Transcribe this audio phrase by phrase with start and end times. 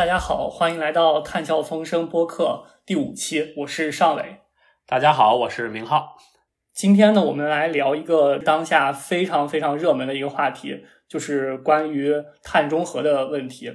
[0.00, 4.38] 大家好，欢迎来到探笑风声播客第五期，我是尚伟。
[4.86, 6.16] 大家好，我是明浩。
[6.72, 13.70] 今天呢，我们来聊一个当下非常非常热门的一个话题，就是关于碳中和的问题。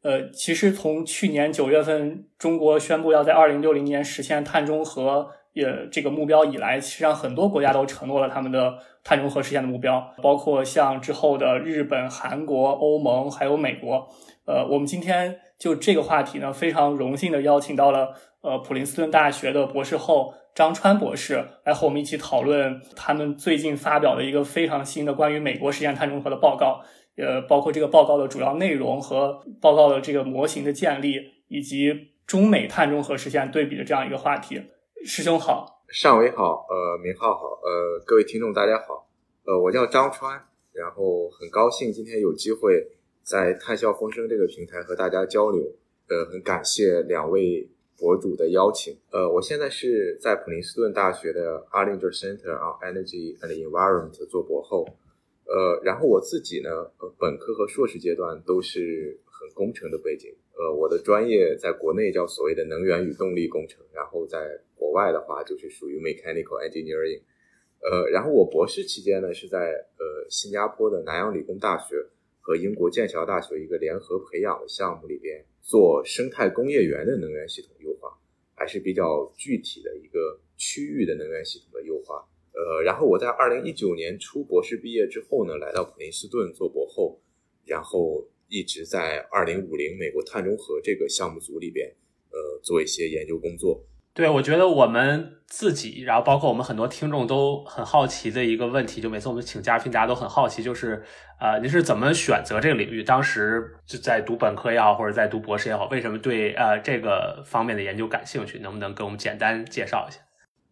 [0.00, 14.08] 呃，其实从去年九月份中国宣布要在二零六零年实现碳中和也这个目标以来，实际上很多国家都承诺了他们的碳中和实现的目标，包括像之后的日本、韩国、欧盟还有美国。
[14.46, 26.82] 呃，我们今天就这个话题呢，非常荣幸的邀请到了呃普林斯顿大学的博士后张川博士来和我们一起讨论他们最近发表的一个非常新的关于美国实现碳中和的报告。
[27.18, 31.14] 呃，包括这个报告的主要内容和报告的这个模型的建立，
[31.48, 34.60] 以及中美碳中和实现对比的这样一个话题。
[35.06, 39.08] 师兄好，尚伟好，呃，明浩好，呃，各位听众大家好，
[39.46, 40.38] 呃，我叫张川，
[40.74, 42.86] 然后很高兴今天有机会
[43.26, 45.74] 在探笑风声这个平台和大家交流，
[46.08, 47.68] 呃，很感谢两位
[47.98, 54.86] 博主的邀请，呃，我现在是在普林斯顿大学的 Arlinger Center on Energy and Environment 做博后。
[55.48, 56.70] 呃，然后我自己呢，
[57.18, 60.32] 本科和硕士阶段都是很工程的背景。
[60.56, 67.22] 呃，我的专业在国内叫所谓的能源与动力工程，然后在国外的话就是属于 mechanical engineering。
[67.80, 72.06] 呃，然后我博士期间呢是在呃新加坡的南洋理工大学
[72.46, 78.16] 和英国剑桥大学一个联合培养的项目里边做生态工业园的能源系统优化，
[78.54, 82.24] 还是比较具体的一个区域的能源系统的优化。
[82.52, 87.20] 呃，然后我在二零一九年初博士毕业之后呢，来到普林斯顿做博后，
[87.64, 91.92] 然后一直在二零五零美国碳中和这个项目组里边，
[92.30, 93.84] 呃，做一些研究工作。
[94.16, 101.04] 对，我觉得我们自己，然后包括我们很多听众都很好奇的一个问题，就每次我们请嘉宾，大家都很好奇，就是
[101.38, 103.04] 呃，你是怎么选择这个领域？
[103.04, 108.58] 当时就在读本科也好，或者在读博士也好，为什么对呃这个方面的研究感兴趣？
[108.60, 110.18] 能不能给我们简单介绍一下？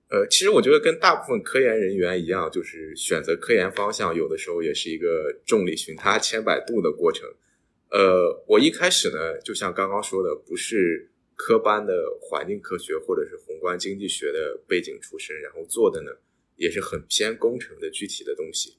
[0.08, 7.28] 呃，其实我觉得跟大部分科研人员一样，就是选择科研方向，有的时候也是一个众里寻他千百度的过程。
[7.90, 16.10] 呃，我一开始呢，就像刚刚说的，不是科班的环境科学或者是宏观经济学的背景出身，然后做的呢，
[16.56, 18.76] 也是很偏工程的具体的东西。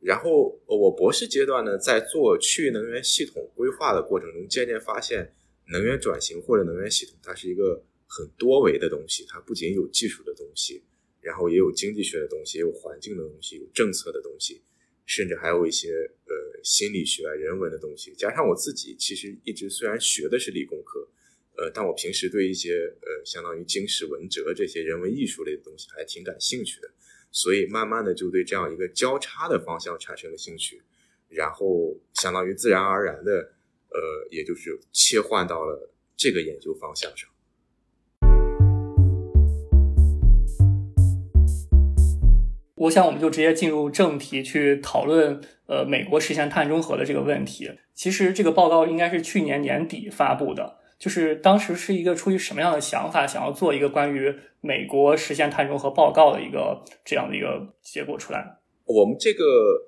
[0.00, 5.32] 然后我博士阶段呢，在做区域能源系统规划的过程中，渐渐发现，
[5.72, 7.84] 能源转型或者能源系统，它是一个。
[8.10, 10.82] 很多维的东西，它不仅有技术的东西，
[11.20, 14.62] 然后也有经济学的东西，也有环境的东西，有政策的东西，
[15.04, 15.90] 甚至还有一些
[16.24, 18.14] 呃心理学、人文的东西。
[18.16, 21.06] 加上我自己其实一直虽然学的是理工科，
[21.60, 26.88] 呃，但我平时对一些呃相当于经史文哲这些人文艺术类的东西还挺感兴趣的，
[27.32, 30.80] 所以慢慢的就对这样一个交叉的方向产生了兴趣，
[31.28, 33.32] 然后相当于自然而然的
[33.90, 37.28] 呃，也就是切换到了这个研究方向上。
[42.76, 47.68] 我想，我们就直接进入正题去讨论，呃，美国实现碳中和的这个问题。
[47.92, 58.58] 其实这个报告应该是去年年底发布的，就是当时是一个出于什么样的想法，想要做一个关于美国实现碳中和报告的一个这样的一个结果出来。
[58.84, 59.44] 我们这个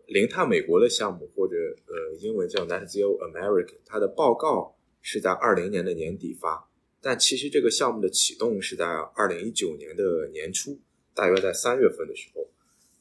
[0.07, 1.55] 零碳美国的项目，或者
[1.87, 6.69] 呃，英文叫 Net Zero America，它的报告是在二零年的年底发，
[7.01, 8.85] 但其实这个项目的启动是在
[9.15, 10.79] 二零一九年的年初，
[11.15, 12.47] 大约在三月份的时候。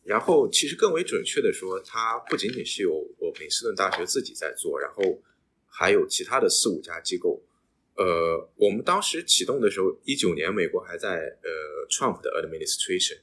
[0.04, 5.04] 然后，其实更为准确的说，它不仅仅是由普林斯顿大学自己在做，然后
[5.68, 7.40] 还有其他的四五家机构。
[8.00, 13.20] 呃，我们当时启动的时候，一九年美国还在呃 Trump 的 administration，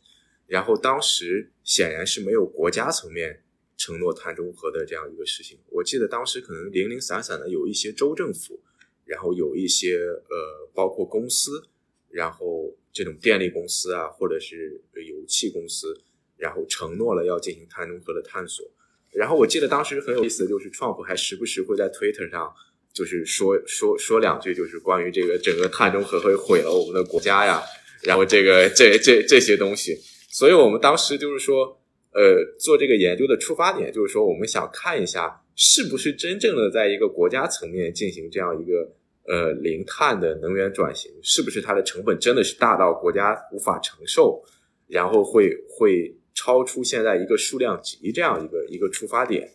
[0.47, 3.43] 然后当时显然是没有国家层面
[3.79, 5.59] 承诺碳中和的这样一个事情。
[5.71, 8.61] 我记得当时可能零零散散的有一些州政府，
[9.07, 11.67] 然后有一些呃包括公司，
[12.11, 16.03] 然后这种电力公司啊，或者是油气公司。
[16.39, 18.71] 然后承诺了要进行碳中和的探索，
[19.15, 22.55] 然后我记得当时很有意思的就是，Trump 还时不时会在 Twitter 上
[22.97, 27.63] 就是说说说两句，就是关于这个整个碳中和会毁了我们的国家呀，
[28.03, 29.95] 然后这个这这这些东西，
[30.31, 31.78] 所以我们当时就是说，
[32.13, 38.91] 呃，做这个研究的出发点就是说，我们想看一下是不是真正的在一个国家层面进行这样一个
[39.28, 44.43] 呃零碳的能源转型，是不是它的成本真的是大到国家无法承受，
[44.89, 46.16] 然后会会。
[46.39, 49.51] 超出现在一个数量级这样一个一个出发点，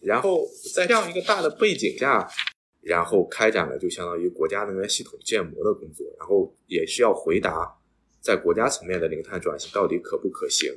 [0.00, 2.26] 然后在这样一个大的背景下，
[2.82, 7.78] 然后开展了就相当于国家能源系统建模的工作，然后也是要回答
[8.20, 10.72] 在国家层面的零碳转型到底可不可行，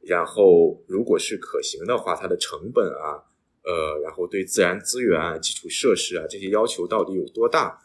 [0.00, 3.22] 然后如果是可行的话，它的成本啊，
[3.62, 7.78] 呃，然后对自然资源、基础设施啊这些要求到底有多大，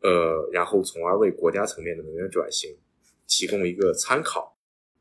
[0.00, 2.74] 呃，然后从而为国家层面的能源转型
[3.26, 4.56] 提供一个参考。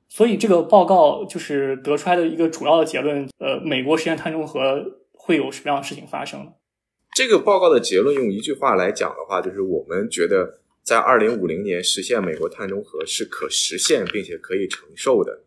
[0.10, 6.52] 所以这个报告就是得出来的一个主要的结论，呃，美国实现碳中和会有什么样的事情发生呢？
[7.16, 15.44] 这个报告的结论用一句话来讲的话，就是我们觉得在二零五零年实现美国碳中和是可实现并且可以承受的。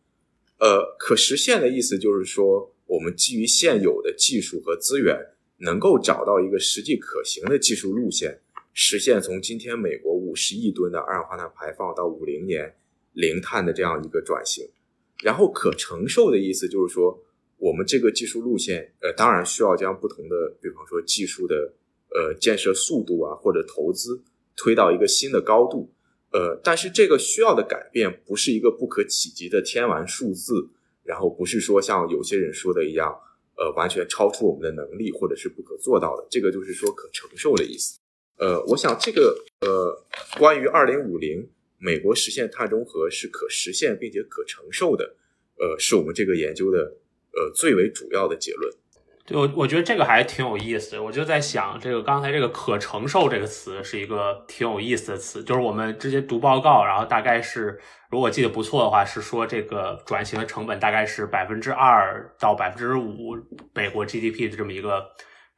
[0.59, 5.19] 呃，可实现的意思就是说，我们基于现有的技术和资源，
[5.59, 8.41] 能够找到一个实际可行的技术路线，
[8.73, 12.77] 实现从今天美国五十亿吨的二氧化碳排放到五零年
[13.13, 14.65] 零碳的这样一个转型。
[15.23, 17.21] 然后，可承受的意思就是说，
[17.59, 21.73] 我们这个技术路线，呃，当然需要将不同的，比方说技术的
[22.15, 24.23] 呃建设速度啊，或者投资
[24.57, 25.93] 推到一个新的高度。
[26.33, 30.69] 呃，但是这个需要的改变不是一个不可企及的天文数字，
[31.03, 33.17] 然后不是说像有些人说的一样，
[33.57, 36.27] 呃，完全超出我们的能力或者是不可做到的。
[36.29, 37.99] 这个就是说可承受的意思。
[38.39, 40.05] 呃，我想这个呃，
[40.39, 41.49] 关于二零五零
[41.79, 45.17] 美国实现碳中和是可实现并且可承受的，
[45.59, 46.99] 呃，是我们这个研究的
[47.37, 48.73] 呃最为主要的结论。
[49.27, 51.01] 对，我我觉得这个还挺有意思。
[51.01, 55.43] 我就在想，这个刚才这个“可承受”这个词是一个挺有意思的词。
[55.43, 57.77] 就是我们之前读报告，然后大概是，
[58.09, 63.37] 如果记得不错的话，是说这个转型的成本大概是百分之二到百分之五
[63.75, 65.05] 美国 GDP 的这么一个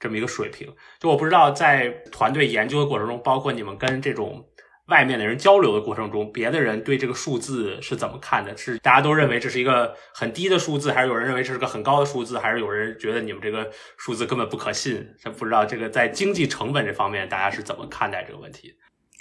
[0.01, 0.75] 这么一个水平。
[0.99, 4.48] 就我不知道在团队研究的过程中，包括你们跟这种。
[4.89, 8.57] 外面的人交流的过程中，别的人对这个数字是怎么看的？
[8.57, 15.07] 是大家都认为这是一个很低的数字，还是有人认为这是个很高的数字，还是有人觉得你们这个数字根本不可信？
[15.37, 18.75] 不知道这个在经济成本这方面，大家是怎么看待这个问题？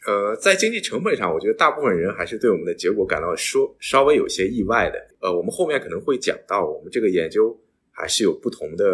[0.08, 4.98] 呃，在经济成本上，我觉得大部分人还是对我们的结果感到说稍微有些意外的。
[5.20, 7.54] 呃，我们后面可能会讲到，我们这个研究
[7.92, 8.86] 还是有不同的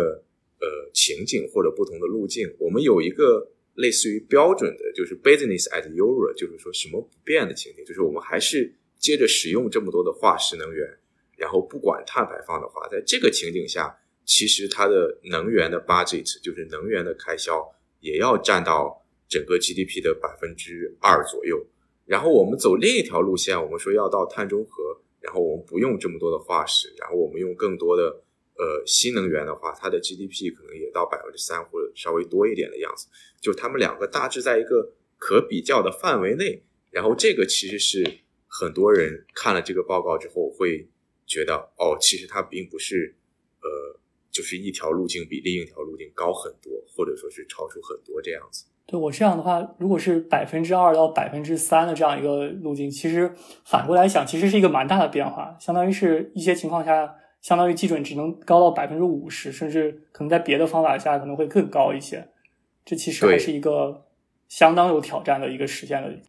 [0.59, 2.47] 呃情景或者不同的路径。
[2.59, 3.47] 我们有一个。
[3.75, 10.87] 类似于标准的，就是 business as usual，就是说什么不变的情景，就是我们还是接着使用这么多的化石能源，
[11.37, 17.67] 然后不管碳排放的话，在这个情景下，其实它的能源的 budget，就是能源的开销，
[17.99, 21.65] 也要占到整个 GDP 的百分之二左右。
[22.05, 28.23] 然后我们走另一条路线，我们说要到碳中和，然后我们不用这么多的化石，然后我们用更多的。
[28.55, 33.07] 呃，新能源的话，它的 GDP 可能也到百分之三或者稍微多一点的样子，
[33.43, 36.63] 就他们两个大致在一个可比较的范围内。
[36.89, 38.01] 然后这个其实是
[38.47, 40.87] 很多人看了这个报告之后会
[41.27, 43.17] 觉得，哦，其实它并不是
[43.61, 43.99] 呃，
[44.31, 48.65] 就是一条路径比另一条路径高很多，或者说是超出很多这样子。
[48.85, 53.29] 对我这样的话，如果是百分之二到百分之三的这样一个路径，其实
[53.65, 57.15] 反过来想，其实是一个蛮大的变化，相当于是一些情况下。
[57.41, 62.25] 相当于基准只能高到百分之五十，甚至可能在别的方法下可能会更高一些。
[62.85, 64.05] 这其实还是一个
[64.49, 66.19] 相当有挑战的一个实现的。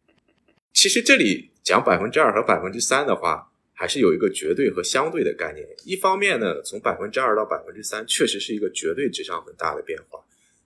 [0.73, 5.67] 其实这里讲百分之二和百分之三的话，还是有一个绝对和相对的概念。
[5.85, 10.19] 一方面呢，从百分之二到百分之三，确实是一个绝对值上很大的变化，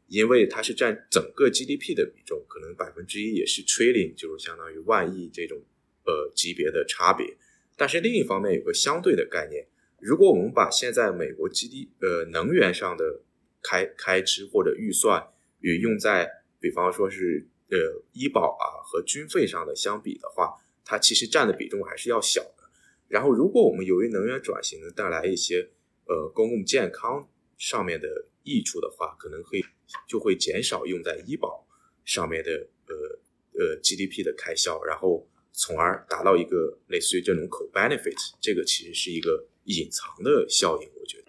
[0.08, 5.60] 因为它是占整个 GDP 的比重，可能百分之一也是 trillion，就是相当于万亿这种
[6.06, 7.36] 呃级别的差别。
[7.78, 9.66] 但是另一方面有个相对的概念。
[10.02, 13.22] 如果我们把现在美国 GD 呃能源上的
[13.62, 15.28] 开开支或者预算
[15.60, 17.78] 与用在比方说是呃
[18.14, 22.64] 医保啊和军费上的相比的话，它其实占的比重还是要小的。
[23.08, 25.70] 然后，如果我们由于能源转型能带来一些
[26.06, 28.08] 呃公共健康上面的
[28.44, 29.64] 益处的话，可能会
[30.08, 31.68] 就会减少用在医保
[32.06, 32.52] 上面的
[32.88, 33.20] 呃
[33.54, 39.48] 呃 GDP 的开销，然后从而达到一个类似于这种 co-benefit，这个其实是一个。
[39.66, 41.26] 隐藏的效应，我觉得。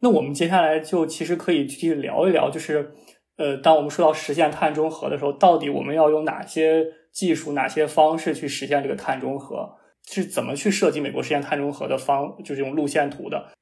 [0.00, 2.92] 那我们接下来就其实可以具体聊一聊，就是
[3.36, 9.76] 呃，当我们说到实现碳中和的时候，到底我们要用哪些技术、哪些方式去实现这个碳中和？
[10.08, 13.52] 是怎么去设计美国实现碳中和的方，就这种路线图的？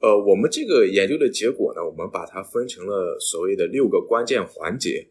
[0.00, 5.08] 呃，我们这个研究的结果呢，我们把它分成了所谓的六个关键环节，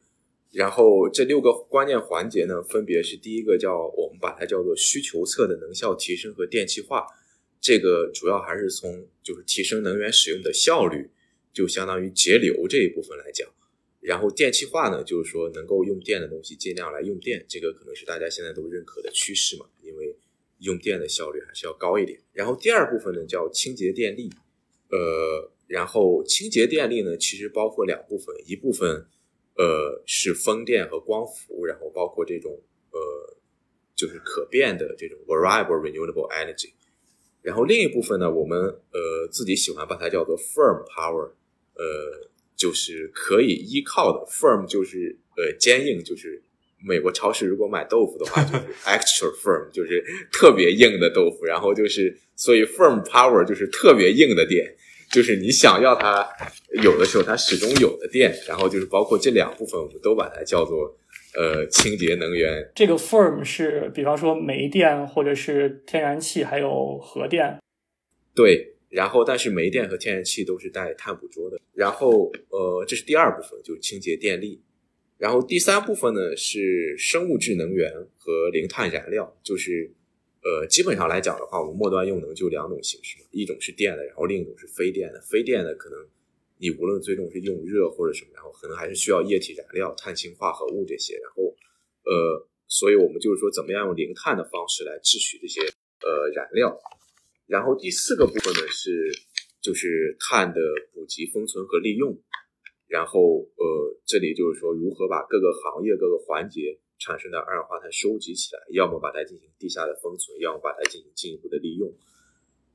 [0.54, 7.06] 然后这六个关键环节呢，分别是第一个叫我们把它叫做需求侧的能效提升和电气化。
[7.60, 11.12] 这个主要还是从就是提升能源使用的效率，
[11.54, 13.46] 就相当于节流这一部分来讲。
[14.02, 20.16] 然后电气化呢，就是说能够用电的东西尽量来用电，这个可能是大家现在都认可的趋势嘛，因为
[20.58, 22.20] 用电的效率还是要高一点。
[22.34, 24.30] 然后第二部分呢叫清洁电力，
[24.90, 29.06] 呃，然后清洁电力呢其实包括两部分，一部分
[29.56, 32.60] 呃是风电和光伏，然后包括这种
[32.92, 33.38] 呃
[33.96, 36.72] 就是可变的这种 variable renewable energy。
[37.44, 41.32] 然后另一部分呢，我们呃自己喜欢把它叫做 firm power，
[41.74, 46.42] 呃，就是可以依靠的 firm 就是呃坚硬，就是
[46.84, 54.76] 美国超市如果买豆腐的话， 就是 extra firm，就是特别硬的豆腐，然后就是所以 firm power 就是特别硬的电，
[55.12, 56.28] 就是你想要它
[56.84, 60.98] 有的时候它始终有的电，然后就是包括这两部分，我们都把它叫做
[61.36, 62.72] 呃清洁能源。
[62.76, 67.60] 这个 firm 是比方说煤电或者是天然气还有核电，
[68.34, 74.62] 对，然后但是煤电和天然气都是带碳捕捉的，然后呃这是第二部分，就是清洁电力。
[75.18, 79.90] 然后第三部分呢是生物质能源和零碳燃料，就是
[80.44, 85.22] 呃基本上来讲的话，我们末端用能就两种形式，一种是电的，然后另一种是非电的。
[85.22, 85.98] 非电的可能
[86.58, 91.18] 你无论最终是用热或者什么，然后可能还是需要液体燃料、碳氢化合物这些。
[91.22, 91.44] 然后
[92.04, 95.62] 呃，所以我们就是说怎么样用零碳的方式来制取这些
[96.02, 96.78] 呃燃料。
[97.52, 99.12] 然后第四个部分呢是
[99.60, 100.62] 就是碳的
[100.94, 102.18] 补给、封存和利用。
[102.88, 103.64] 然后，呃，
[104.06, 111.94] 这里就是说，如何把各个行业、各个环节产生的二氧化碳收集起来，要么把它进行地下的封存，要么把它进行进一步的利用。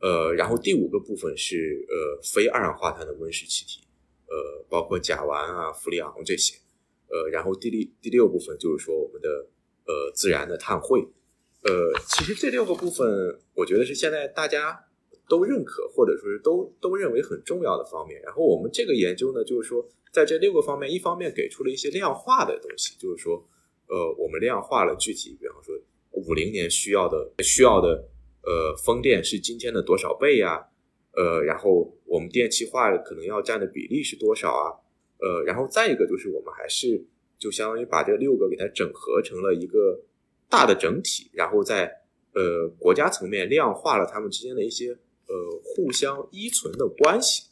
[0.00, 3.80] 呃，然后第五个部分是呃非二氧化碳的温室气体，
[4.28, 6.54] 呃，包括甲烷啊、氟利昂这些。
[7.08, 9.28] 呃，然后第六第六部分就是说我们的
[9.86, 11.06] 呃自然的碳汇。
[11.66, 14.84] 呃，其实这六个部分，我觉得是现在大家
[15.28, 18.20] 都认可或者说是都都认为很重要的方面。
[18.22, 19.86] 然后我们这个研究呢，就是说。
[20.12, 23.46] 在这六个方面，一方面给出了一些量化的东西，就是说，
[23.86, 25.78] 呃，我们量化了具体，比方说
[26.12, 28.02] 五零年需要的需要的
[28.42, 30.68] 呃风电是今天的多少倍呀？
[31.12, 34.72] 呃，然后我们电气化可能要占的比例是多少啊？
[35.18, 37.04] 呃，然后再一个就是我们还是
[37.38, 40.00] 就相当于把这六个给它整合成了一个
[40.48, 41.90] 大的整体，然后在
[42.32, 47.44] 呃国家层面量化了它们之间的一些呃互相依存的关系。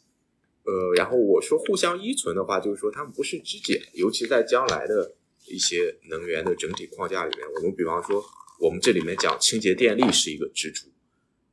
[0.67, 5.15] 呃，然后我说互相依存的话，就是说它们不是肢解，尤其在将来的
[5.47, 8.25] 一些能源的整体框架里面，我们比方说，
[8.59, 10.87] 我们这里面讲清洁电力是一个支柱，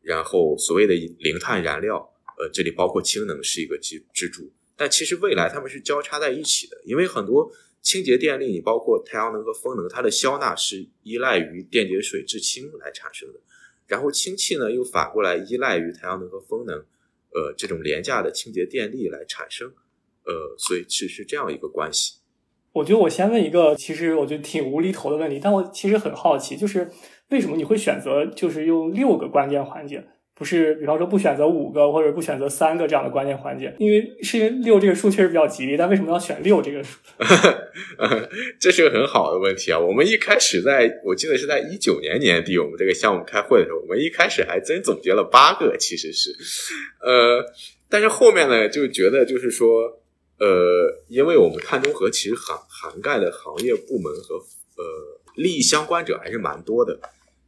[0.01, 13.39] 然后所谓的零碳燃料，呃，这里包括氢能是一个支支柱，但其实未来它们是交叉在一起的，因为很多清洁电力，你包括太阳能和风能，它的消纳是依赖于电解水制氢来产生的，
[13.87, 16.85] 然后氢气呢又反过来依赖于太阳能和风能。
[17.33, 19.69] 呃，这种廉价的清洁电力来产生，
[20.25, 22.15] 呃，所以是是这样一个关系。
[22.73, 26.91] 我觉得我先问一个，其实我觉得挺无厘头的问题，但我其实很好奇，就是
[27.29, 30.05] 为什么你会选择就是用六个关键环节？
[30.41, 36.97] 不是，比方说不选择五个或者不选择三个这样的关键环节，因为是因为六这个数确实比较吉利，但为什么要选六这个数？
[38.59, 39.77] 这是个很好的问题啊！
[39.77, 46.31] 我们一开始在我记得是在一九年年底，我们这个项目开会的时候，我们一开始还真总结了八个，其实是，
[47.01, 47.45] 呃，
[47.87, 50.01] 但是后面呢就觉得就是说，
[50.39, 54.37] 呃，因为我们碳中和其实涵涵盖的行业部门和
[54.77, 54.83] 呃
[55.35, 56.99] 利益相关者还是蛮多的，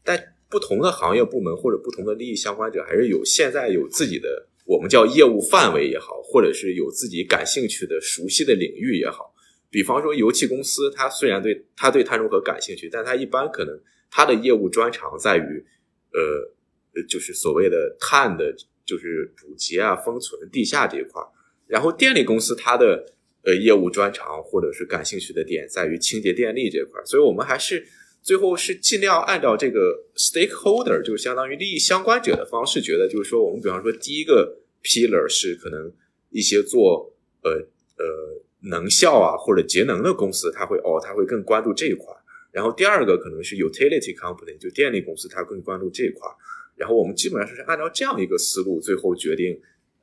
[0.03, 0.32] 但。
[0.53, 9.33] 不同的行业部门或者不同的利益相关者，还是有现在有自己的我们叫业务范围也好，或者是有自己感兴趣的熟悉的领域也好。
[9.71, 13.75] 比方说油气公司，它虽然对它对碳中和感兴趣，但它一般可能
[14.11, 15.65] 它的业务专长在于，
[16.13, 18.55] 呃，就是所谓的碳的，
[18.85, 21.19] 就是补给啊、封存、地下这一块
[21.65, 23.03] 然后电力公司它的
[23.41, 27.83] 呃业务专长或者是感兴趣的点在于清洁电力这块所以我们还是。
[28.23, 35.91] 最后是尽量按照这个 stakeholder，就是相当于利益相关者的方式，觉得就是说，我们比方说第一个 pillar 是可能
[36.29, 37.13] 一些做
[37.43, 37.51] 呃
[37.97, 42.07] 呃能效啊或者节能的公司，他会哦他会更关注这一块。
[42.53, 46.25] 然后第二个可能是 utility company，就电力公司，他更关注这一块。
[46.77, 49.59] 然后我们基本上是按照这样一个思路，最后决定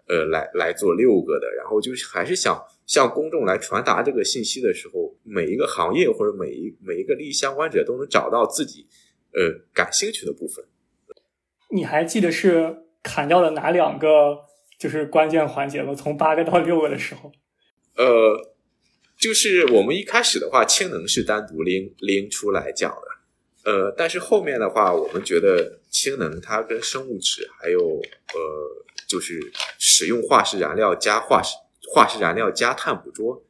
[0.09, 1.50] 呃来来做六个的。
[1.57, 2.62] 然后就是还是想。
[2.90, 8.85] 向公众来传达这个信息的时候，每一个行业或者每一每一个利益相关者都能找到自己
[9.32, 10.64] 呃感兴趣的部分。
[11.70, 14.40] 你还记得是砍掉了哪两个
[14.76, 15.94] 就是关键环节吗？
[15.94, 17.30] 从八个到六个的时候？
[17.94, 18.56] 呃，
[19.16, 27.78] 就是我们一开始的话，氢能是单独拎拎出来讲的，呃，但是后面的话，我们觉得氢能它跟生物质还有
[28.35, 29.38] 呃，就是
[29.78, 31.54] 使用化石燃料加化石。
[31.92, 33.44] 化石燃料加碳捕捉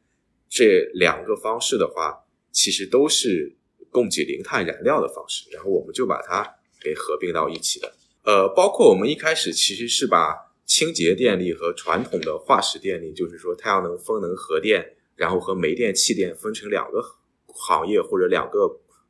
[0.49, 3.55] 这两个方式的话，其实都是
[3.91, 7.93] 供给零碳燃料的方式，然后我们就把它给合并到一起的。
[8.23, 16.99] 呃，包括我们一开始其实是把清洁电力和传统的化石电力，就是说太阳能、风能、核电，然后和煤电、气电分成两个
[17.45, 18.61] 行业或者两个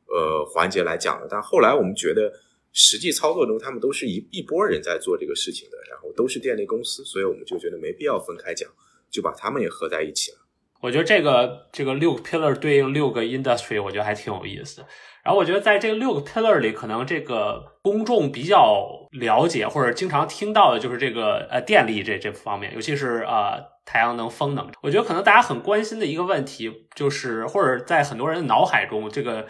[0.08, 1.26] 呃环节来讲的。
[1.30, 2.30] 但后来我们觉得，
[2.72, 8.70] 实际操作中他们都是一一波人在做这个事情的，然后都是电力公司，所以我们就觉得没必要分开讲。
[9.12, 10.38] 就把他们也合在一起了。
[10.80, 14.84] 我觉得这个这个六个 pillar 对应六个 industry，我觉得还挺有意思。
[15.22, 24.68] 然后我觉得在这个六个 pillar 里，可能这个公众比较了解或者经常听到的就是这个呃电力这这方面，尤其是呃太阳能、风能。
[24.82, 29.46] 我觉得可能大家很关心的一个问题就是，或者在很多人的脑海中，这个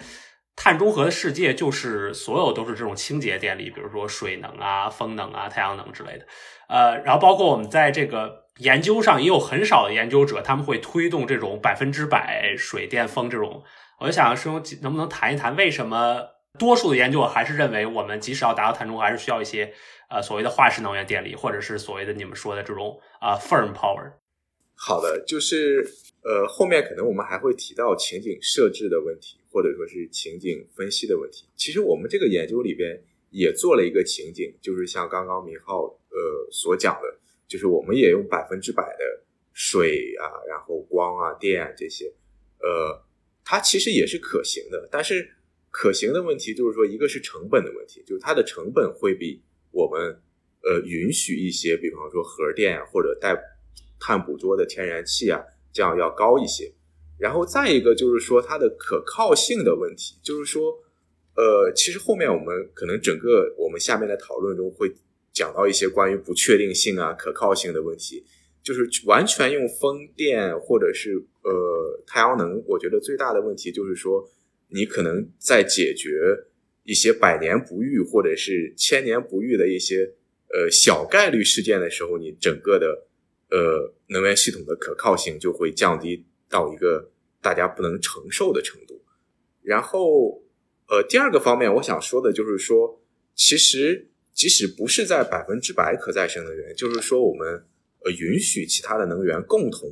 [0.55, 6.27] 碳中和的世界就是所有都是这种清洁电力，比如说水能啊、风能啊、太阳能之类的。
[6.69, 13.63] 呃，然后包括我们在这个研究上也有很少的研究者，他们会推动这种百分之百水电风这种。
[13.99, 16.21] 我就想说，能不能谈一谈为什么
[16.59, 19.73] 多数的研究还是认为我们即使要达到碳中和，还是需要一些
[20.11, 24.13] 呃所谓的化石能源电力，或者是所谓的你们说的这种啊 firm power。
[24.75, 25.87] 好的，就是
[26.23, 31.47] 呃后面可能我们还会提到情景设置的问题，或者说是情景分析的问题。
[31.57, 37.19] 其实我们这个研究里边也做了一个情景，就是像刚刚明浩呃所讲的，
[37.53, 39.05] 就是我们也用百分之百的
[39.53, 42.13] 水啊，然后光啊、电啊这些
[42.61, 43.03] 呃。
[43.45, 45.29] 它其实也是可行的，但是
[45.69, 49.43] 可行的问题就是说，一个是成本的问题，就是它的成本会比
[49.73, 50.17] 我们
[50.63, 53.37] 呃允许一些，比方说核电啊或者带
[53.99, 55.43] 碳捕捉的天然气啊，
[55.73, 56.73] 这样要高一些。
[57.19, 60.73] 然后再一个就是说它的可靠性的问题，就是说
[61.35, 64.89] 呃，其实后面我们可能整个我们下面的讨论中会
[65.33, 68.25] 讲到一些关于不确定性啊、可靠性的问题。
[68.63, 74.31] 就是完全用风电或者是呃太阳能，我觉得最大的问题就是说，
[74.69, 76.11] 你可能在解决
[76.85, 80.13] 一些百年不遇或者是千年不遇的一些
[80.53, 83.05] 呃小概率事件的时候，你整个的
[83.51, 87.11] 呃能源系统的可靠性就会降低到一个
[87.41, 89.03] 大家不能承受的程度。
[89.63, 90.41] 然后
[90.87, 93.03] 呃第二个方面，我想说的就是说，
[93.35, 97.65] 其实即使不是在百分之百可再生能源，就是说我们。
[98.05, 99.89] 呃，允许其他的能源共同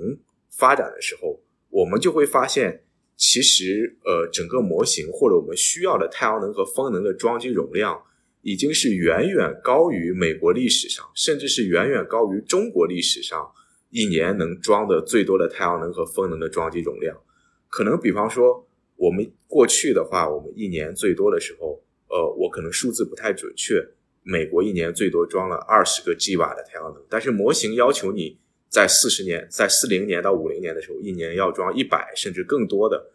[0.51, 2.83] 发展的时候，我们就会发现，
[3.17, 8.03] 其实呃，整个模型或者我们需要的太阳能和风能的装机容量，
[8.43, 13.53] 已经是远远高于美国历史上，甚至是远远高于中国历史上
[13.91, 17.17] 一年能装的最多的太阳能和风能的装机容量。
[17.69, 23.87] 可能比方说，我们过去的话，我们一年最多的时候，呃，我可能数字不太准确。
[24.23, 33.13] 美国一年最多装了二十个 G 瓦的太阳能，但是模型要求你在四十年，在四零年到五零年的时候，一年要装一百甚至更多的，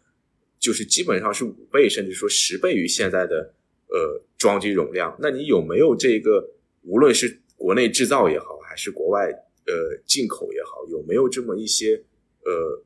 [0.58, 3.54] 就是基本上是五倍甚至说十倍于现在的
[3.88, 5.16] 呃装机容量。
[5.20, 6.50] 那你有没有这个，
[6.82, 9.30] 无论是国内制造也好，还是国外
[9.66, 12.02] 呃进口也好，有没有这么一些
[12.44, 12.82] 呃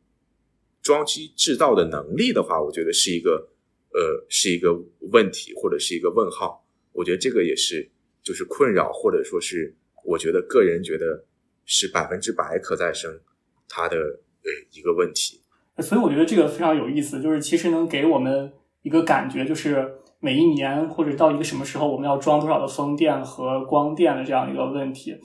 [0.83, 3.49] 装机制造的能力的话，我觉得是一个
[3.95, 4.79] 呃是一个
[5.11, 6.65] 问题或者是一个问号。
[6.93, 7.89] 我觉得这个也是。
[8.23, 11.25] 就是困扰，或者说是我觉得个人觉得
[11.65, 13.21] 是百分之百可再生，
[13.69, 15.43] 它的呃一个问题。
[15.79, 18.53] 所以我觉得这个非常有意思，就是其实能给我们
[18.83, 25.17] 一个感觉，就是每一年或者到一个什么时候，我们要装多少的风电和光电的这样一个问题。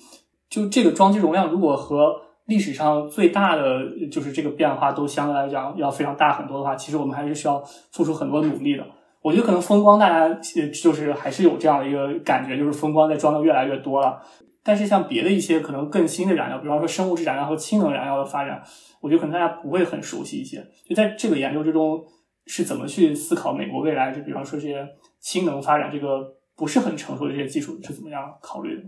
[0.50, 8.86] 就这个装机容量，如果和历史上最大的就是这个变化都相对来讲要非常大很多的话，其实我们还是需要付出很多努力的。
[9.26, 14.22] 我觉得可能风光大家就是还是有这样的一个感觉，就是风光在装的越来越多了。
[14.62, 18.62] 但是像别的一些可能更新的燃料，比方说生物质燃料和氢能燃料的发展，
[19.02, 20.64] 我觉得可能大家不会很熟悉一些。
[20.88, 22.06] 就在这个研究之中，
[22.46, 24.14] 是怎么去思考美国未来？
[24.14, 24.88] 就比方说这些
[25.20, 28.84] 氢能发展，这个不是很成熟的这些技术是怎么样考虑的？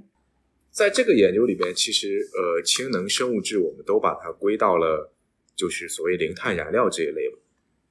[0.69, 5.11] 在这个研究里边，其实呃，氢能生物质我们都把它归到了
[5.55, 7.39] 就是所谓零碳燃料这一类了。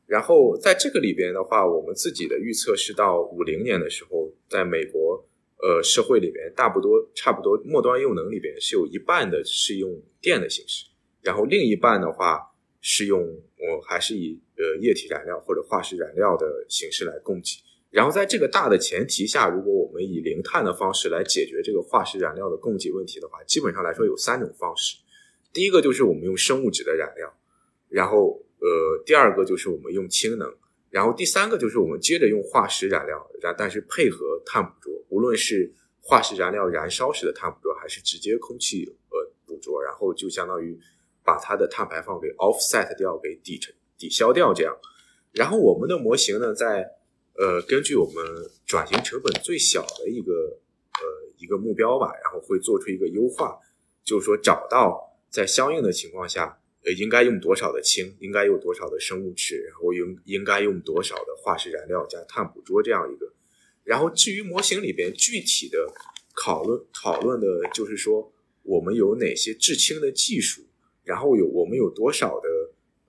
[0.06, 5.26] 然后在这个里边的话，我们自己的预测是到五零年的时候，在美国
[5.60, 10.86] 呃社会里边，大不多差不多末端用能里边是有一半的是用电的形式，
[11.22, 12.38] 然后另一半的话
[12.80, 17.60] 是用我还是以呃液体燃料或者化石燃料的形式来供给。
[17.90, 24.98] 然后在这个大的前提下，如果我们以零碳的方式来解决这个化石燃料的供给问题的话，基本上来说有三种方式。
[25.52, 27.34] 第一个就是我们用生物质的燃料，
[27.88, 28.40] 然后。
[28.58, 30.52] 呃，第二个就是我们用氢能，
[30.90, 40.78] 然后第三个就是我们接着用化石燃料，然但是配合碳捕捉，无论是化石燃料燃烧时的碳捕捉，还是直接空气呃捕捉，然后就相当于
[41.22, 44.74] 把它的碳排放给 offset 掉，给抵成抵消掉这样。
[45.32, 46.88] 然后我们的模型呢，在
[47.34, 48.24] 呃根据我们
[48.64, 53.58] 转型成本最小的一个呃一个目标吧，然后会做出一个优化，
[54.02, 56.58] 就是说找到在相应的情况下。
[56.94, 58.14] 应该用多少的氢？
[58.20, 59.64] 应该用多少的生物质？
[59.68, 63.32] 然后应应该用多少的化石燃料加碳捕捉这样一个？
[63.84, 65.92] 然后至于模型里边具体的
[66.36, 70.62] 讨论讨论的，就是说我们有哪些制氢的技术？
[71.04, 72.48] 然后有我们有多少的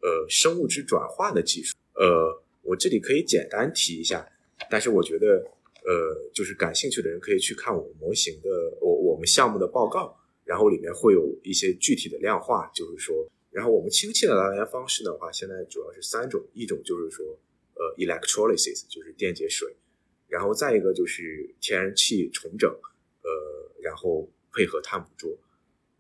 [0.02, 1.76] 呃生物质转化的技术。
[1.96, 4.24] 呃，我这里可以简单提一下，
[4.70, 5.44] 但是我觉得
[5.84, 17.26] 呃，就是感兴趣的人可以去看我们模型的我我们项目的报告，然后里面会有一些具体的量化，就是说，然后我们氢气的来源方式的话，现在主要是三种，一种就是说
[17.74, 19.76] 呃 electrolysis 就是电解水，
[20.28, 22.70] 然后再一个就是天然气重整，
[23.24, 25.36] 呃，然后配合碳捕捉，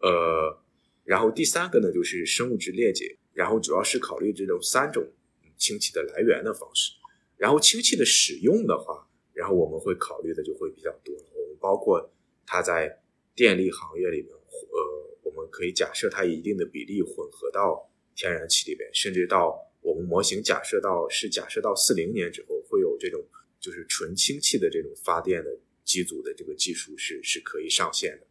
[0.02, 0.56] 呃，
[1.04, 5.04] 然后第三个呢就是生物质裂解，然后主要是考虑这种三种。
[5.60, 6.94] 氢气的来源的方式，
[7.36, 11.16] 然后氢气的使用的话，然后我们会考虑的就会比较多。
[11.16, 12.12] 我们包括
[12.46, 13.02] 它在
[13.34, 23.24] 电力行业里面，呃，我们可以假设它一定的比例混合到天然气里边，甚至到我们模型假设到是假设到四零年之后会有这种
[23.60, 28.26] 就是纯氢气的这种发电的机组的这个技术是是可以上线的。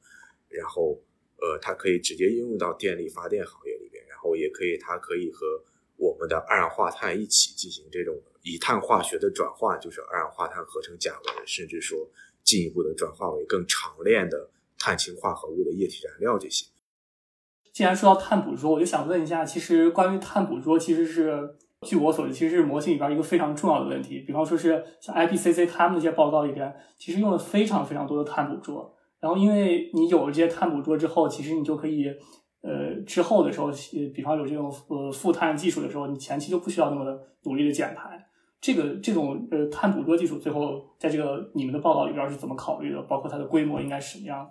[0.48, 1.00] 然后
[1.36, 5.62] 呃，它可以直接应用到电力发电行业里边，然后也可以它可以和
[5.96, 12.10] 我们的二氧化碳一起进行这种以碳化学的转化，就是二氧化碳合成甲烷，甚至说
[12.42, 16.66] 进一步的转化为更长链的碳氢化合物的液体燃料这些。
[17.76, 21.46] 既然说到碳捕捉，我就想问一下，其实关于碳捕捉，其实是
[21.82, 24.20] 据我所知，其实是模型里边一个非常重要的问题。
[24.20, 28.90] 比方说是像 IPCC 他们那些报告里边，其实用了非常非常多的碳捕捉。
[29.20, 32.06] 然后因为你有了这些碳捕捉之后，其实你就可以。
[32.62, 37.04] 呃，之后的时候，呃，比方有这种呃负碳技术的时候，你前期就不需要那么
[37.42, 38.26] 努力的减排。
[38.58, 43.02] 这个这种呃碳捕捉技术，最后在这个你们的报告里边是怎么考虑的？
[43.02, 44.50] 包括它的规模应该是什么样？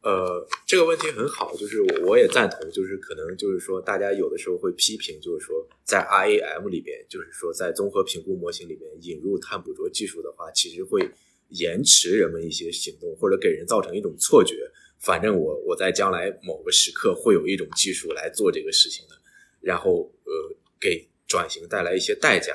[0.00, 11.10] 呃，这个问题很好，就是我我也赞同，就是可能就是说，大家有的时候会批评，就是说在 RAM 里边，就是说在综合评估模型里面引入碳捕捉技术的话，其实会
[11.48, 14.70] 延迟人们一些行动，或者给人造成一种错觉。
[15.00, 19.16] 反正我我在将来某个时刻会有一种技术来做这个事情的，
[19.60, 22.54] 然后呃给转型带来一些代价。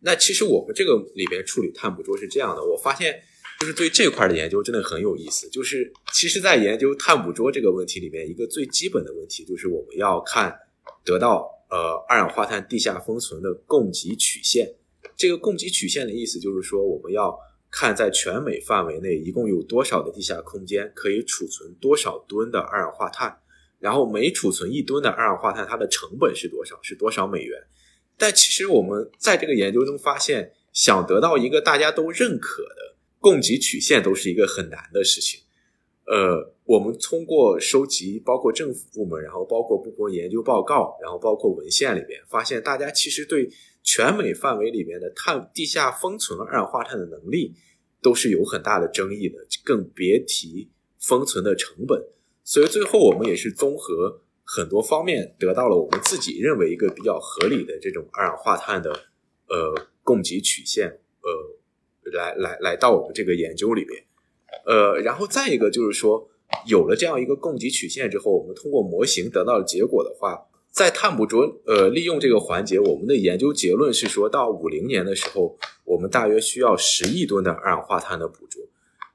[0.00, 3.22] 那其实我们这个里边处理碳捕捉是这样的，我发现
[3.62, 5.48] 就是对这块的研究真的很有意思。
[5.50, 10.58] 就是其实，在研究碳捕捉这个问题里面，一个最基本的问题就是我们要看
[11.04, 14.74] 得到呃二氧化碳地下封存的供给曲线。
[15.16, 17.38] 这个供给曲线的意思就是说我们要。
[17.74, 23.34] 看在全美范围内一共有多少的地下空间可以储存多少吨的二氧化碳，
[23.78, 26.78] 然后每储存一吨的二氧化碳，它的成本是多少？
[26.82, 27.58] 是多少美元？
[28.18, 32.91] 但其实我们在这个研究中发现，想得到一个大家都认可的
[33.22, 35.40] 供给曲线，都是一个很难的事情。
[36.04, 43.48] 呃，我们通过收集包括政府部门，然后包括不同研究报告，然后包括文献里面，发现大家其实对。
[43.84, 47.52] 全美范围里面的碳地下封存二氧化碳的能力
[48.00, 52.00] 都是有很大的争议的，更别提封存的成本。
[52.44, 58.92] 所以最后我们也是综合很多方面，得到了我们自己认为一个比较合理的这种二氧化碳的
[59.48, 61.58] 呃供给曲线，呃，
[62.12, 64.04] 来来来到我们这个研究里边。
[64.66, 66.28] 呃，然后再一个就是说，
[66.66, 70.48] 有了这样一个供给曲线之后，我们通过模型得到的结果的话。
[70.70, 78.62] 在碳捕捉呃利用这个环节，我们的研究结论是说到五零年的时候，我们大约需要十亿吨的二氧化碳的捕捉。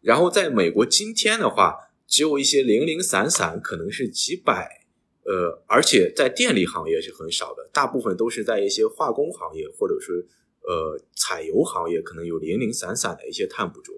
[0.02, 4.86] 然后在美国今天的话，只有一些零零散散，可能是几百，
[5.24, 10.28] 呃，而且在电力行业是很少的，大部分都是在一些化工行业或者是
[10.68, 13.96] 呃采油行业，可能有零零散散的一些碳捕捉。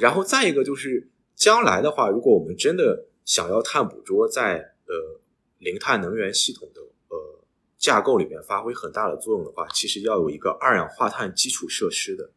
[0.00, 5.20] 然后再一个就是将来的话，如果我们真的想要碳捕捉，在呃。
[5.60, 7.44] 零碳能源系统的呃
[7.76, 12.30] 架构里面发挥很大的作用的话，其实要有一个二氧化碳基础设施的，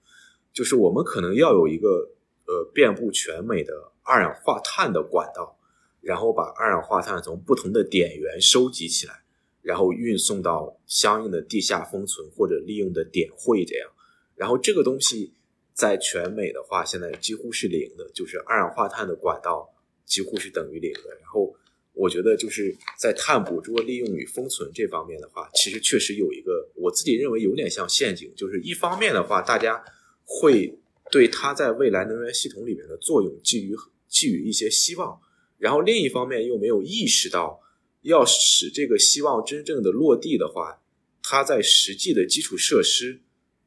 [0.51, 2.09] 就是我们可能要有一个
[2.47, 5.55] 呃遍布全美的二氧化碳的管道，
[6.01, 9.20] 然后把二氧化碳从不同的点源收集起来，
[9.61, 13.89] 然后运送到相应的地下封存或者利用的点会这样，
[14.35, 15.33] 然后这个东西
[15.73, 19.73] 在全美的话现在几乎是零的，就是二氧化碳的管道
[20.05, 21.55] 几乎是等于零的，然后。
[21.93, 28.33] 我觉得就是在碳捕捉、利用与封存这方面的话，其实确实有一个我自己认为有点像陷阱。
[28.33, 29.83] 就是一方面的话，大家
[30.23, 30.73] 会
[31.11, 33.75] 对它在未来能源系统里面的作用寄予
[34.07, 35.19] 寄予一些希望，
[35.57, 37.59] 然后另一方面又没有意识到，
[38.01, 40.81] 要使这个希望真正的落地的话，
[41.23, 43.21] 它在实际的基础设施，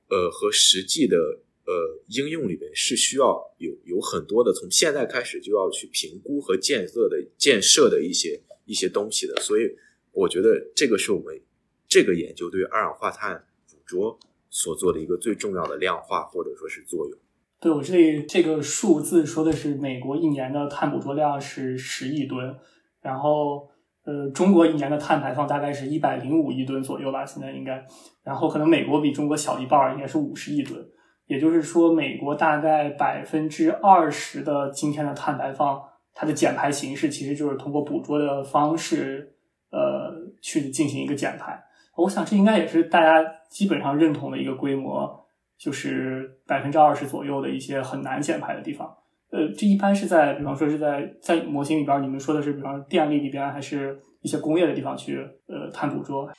[0.09, 1.40] 呃和实际的。
[1.66, 1.73] 呃，
[2.09, 9.75] 应用里边是需要有有很多的，从现在开始就要去评估和建设的建设的一些一些东西的，所以
[10.12, 11.40] 我觉得这个是我们
[11.88, 14.20] 这个研究对二氧化碳捕捉
[14.51, 17.18] 所做的一个最重要的量化或者说是作用。
[17.59, 22.55] 对我这里这个数字说的是美国一年的碳捕捉量是十亿吨，
[23.01, 23.70] 然后
[24.04, 27.82] 呃，中国一年的碳排放大概是一百零五亿吨左右吧，现在应该，
[28.22, 30.86] 然后可能美国比中国小一半，应该是五十亿吨。
[31.26, 39.34] 也就是说，美国大概百分之二十的今天的碳排放，它的减排形式其实就是通过捕捉的方式，
[39.70, 40.12] 呃，
[40.42, 41.64] 去进行一个减排。
[41.96, 48.94] 我想这应该也是大家基本上认同的一个规模，就是百分之二十左右的一些很难减排的地方。
[49.35, 55.16] 呃，这一般是在，比方说是在在模型里边，你们说的是，比方电力里边，还是一些工业的地方去
[55.49, 56.31] 呃碳捕捉？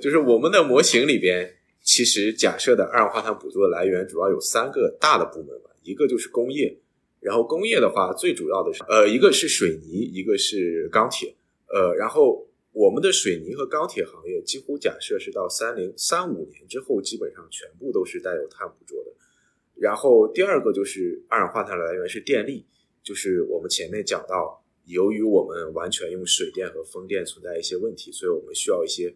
[0.00, 1.48] 就是我们的模型里边。
[1.84, 6.78] 其实假设的二氧化碳捕捉的来源主要有三个大的部门吧，一个就是工业，
[7.18, 11.34] 然后工业的话最主要的是呃一个是水泥，一个是钢铁，
[11.66, 19.10] 呃然后我们的水泥和钢铁行业几乎假设是到三零三五年之后基本上全部都是带有碳捕捉的，
[19.76, 22.64] 然后第二个就是二氧化碳的来源是电力，
[23.02, 29.14] 就是我们前面讲到，由于我们完全用水电和风电存在一些问题，所以我们需要一些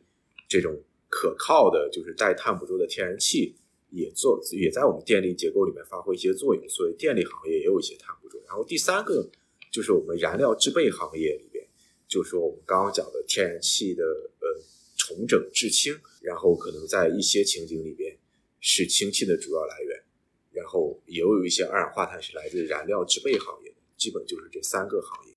[0.49, 0.81] 这种。
[1.09, 3.55] 可靠的，就是带碳捕捉的天然气
[3.91, 8.43] 也做，也在我们电力结构里面发挥一些作用，所以电力行业也有一些碳捕捉。
[8.45, 9.27] 然后第三个
[9.71, 11.65] 就是我们燃料制备行业里边，
[12.09, 14.05] 就是说我们刚刚讲的天然气的
[14.41, 14.61] 呃
[14.97, 18.19] 重整制氢，然后可能在一些情景里边
[18.61, 19.96] 是氢气的主要来源，
[20.67, 25.35] 然后也有一些二氧化碳是来自燃料制备行业的，基本就是这三个行业。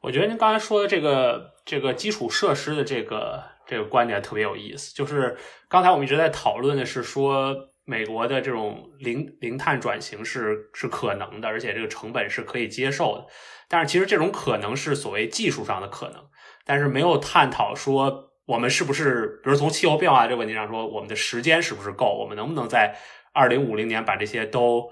[0.00, 3.42] 我觉得您刚才说的这个这个基础设施的这个。
[3.68, 5.36] 这个观点特别有意思，就是
[5.68, 7.52] 刚才我们一直在讨论的是说，
[7.84, 13.26] 美国的这种零零碳转型是是可能的，而且这个成本是可以接受的。
[13.66, 16.28] 但是其实这种可能是所谓技术上的可能，
[16.64, 22.96] 但是没有探讨说我们是不是，比如从气候变化这个问题上说，我们的时间是不是够，我们能不能在
[23.36, 24.90] 二零五零年把这些都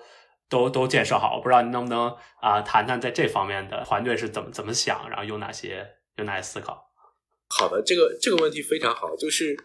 [0.51, 1.41] 都都建设好？
[1.41, 5.87] 不知道您能不能啊谈谈在这方面的团队是怎么怎么想，然后有哪些
[6.19, 6.93] 有哪些思考？
[7.49, 9.57] 好的，这个这个问题非常好，就是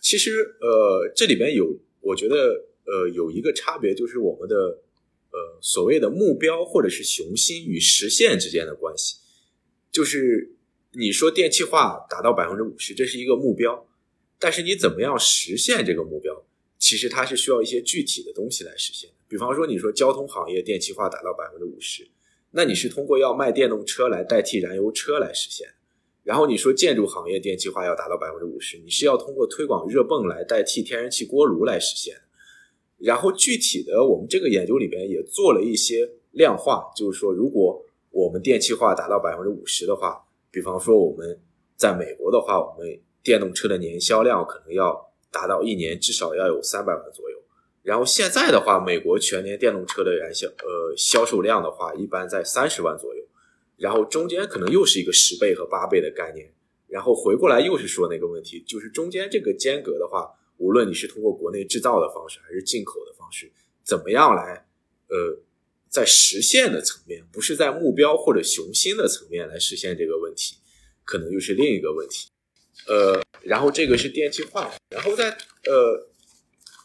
[0.00, 2.36] 其实呃，这里边有我觉得
[2.86, 9.16] 呃有一个差别，就是我们的呃所谓的目标或者是雄心与实现之间的关系。
[9.90, 10.56] 就是
[10.92, 13.86] 你说电气化达到百分之五十，这是一个目标，
[14.38, 16.39] 但是你怎么样实现这个目标，
[16.80, 19.16] 其实它是需要一些具体的东西来实现的。
[19.28, 22.08] 比方说，你说交通行业电气化达到百分之五十，
[22.50, 25.68] 那你是通过要卖电动车来代替燃油车来实现。
[26.24, 32.16] 然后你说建筑行业电气化要达到百分之五十，你是要通过推广热泵来代替天然气锅炉来实现。
[32.98, 41.38] 然后具体的，我们这个研究里边也做了一些量化，就是说，如果我们电气化达到百分之五十的话，比方说我们
[41.76, 47.38] 在美国的话，我们电动车的年销量可能要达到一年至少要有三百万左右。
[47.82, 53.24] 然后现在的话，美国全年电动车的燃销呃销售量的话，一般在三十万左右。
[53.76, 56.52] 然后中间可能又是一个十倍和八倍的概念，
[56.86, 63.50] 然后回过来又是说那个问题，就是中间这个间隔的话，无论你是通过国内制造的方式还是进口的方式，
[63.82, 64.66] 怎么样来，
[65.08, 65.40] 呃，
[65.88, 70.56] 在实现的层面，不是在目标或者雄心的层面来实现这个问题，
[71.02, 72.28] 可能又是另一个问题。
[72.86, 76.08] 呃，然后这个是电气化，然后在呃，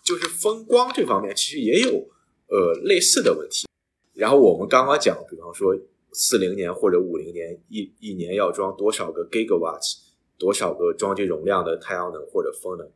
[0.03, 2.08] 就是风光这方面其实也有
[2.47, 3.67] 呃类似的问题。
[4.13, 5.77] 然后我们刚刚讲，比方说。
[6.17, 9.97] 四零年或者五零年，一一年要装多少个 gigawatts，
[10.38, 12.88] 多少个装机容量的太阳能或者风能？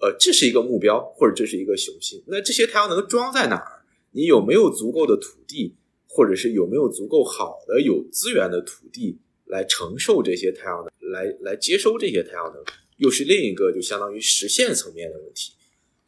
[0.00, 2.24] 呃，这是一个目标，或者这是一个雄心。
[2.26, 3.84] 那这些太阳能装在哪儿？
[4.12, 5.74] 你有没有足够的土地，
[6.08, 12.64] 或者是有没有足够好的有资源的土地来承受这些太阳能，来来接收这些太阳能，
[12.96, 15.52] 又是另一个就相当于实现层面的问题。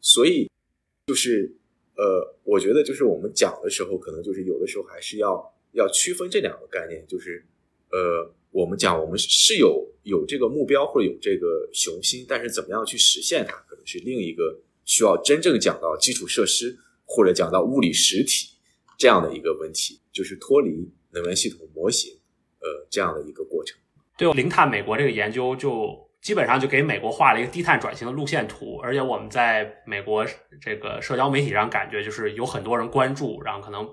[0.01, 0.49] 所以，
[1.07, 1.55] 就是
[1.95, 5.53] 呃，我觉得就是我们讲的时候，可能就是有的时候还是要。
[5.73, 7.45] 要区分这两个概念，就是，
[7.91, 18.55] 呃，我们讲我们是有有这个目标或者有这个雄心，但是怎么样去实现它，可能是另一个需要真正讲到基础设施或者讲到物理实体
[18.97, 22.17] 这样的一个问题，就是脱离能源系统模型，
[22.59, 23.77] 呃，这样的一个过程。
[24.17, 25.89] 对，零碳美国这个研究就
[26.21, 30.25] 基本上就给美国画了一个低碳转型的路线图，而且我们在美国
[30.61, 33.87] 这个社交媒体上感觉就是有很多人关注，然后可能。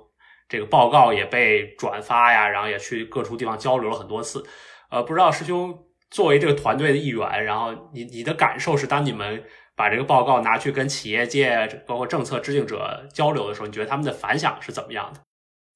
[0.46, 4.44] 这个报告也被转发呀，然后也去各处地方交流了很多次。
[4.90, 5.74] 呃，不知道师兄
[6.10, 9.42] 作为这个团队的一员，然后你你的感受是，当你们
[9.74, 15.20] 把这个报告拿去跟企业界包括政策制定者交流的时候，你觉得他们的反响是怎么样的？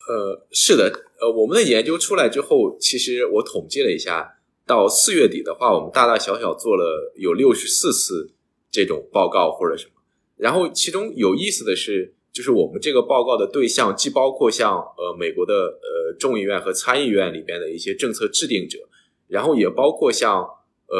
[0.06, 4.34] 呃，是的，呃，我们的研究出来之后，其实我统计了一下，
[4.68, 8.30] 到四月底的话，我们大大小小做了有六十四次
[8.70, 9.92] 这种报告或者什么。
[10.36, 12.14] 然后其中有意思的是。
[12.30, 18.78] 就是我们这个报告的对象，既包括像呃美国的呃众议院和参议院里边的一些政策制定者，
[19.26, 20.42] 然后也包括像
[20.86, 20.96] 呃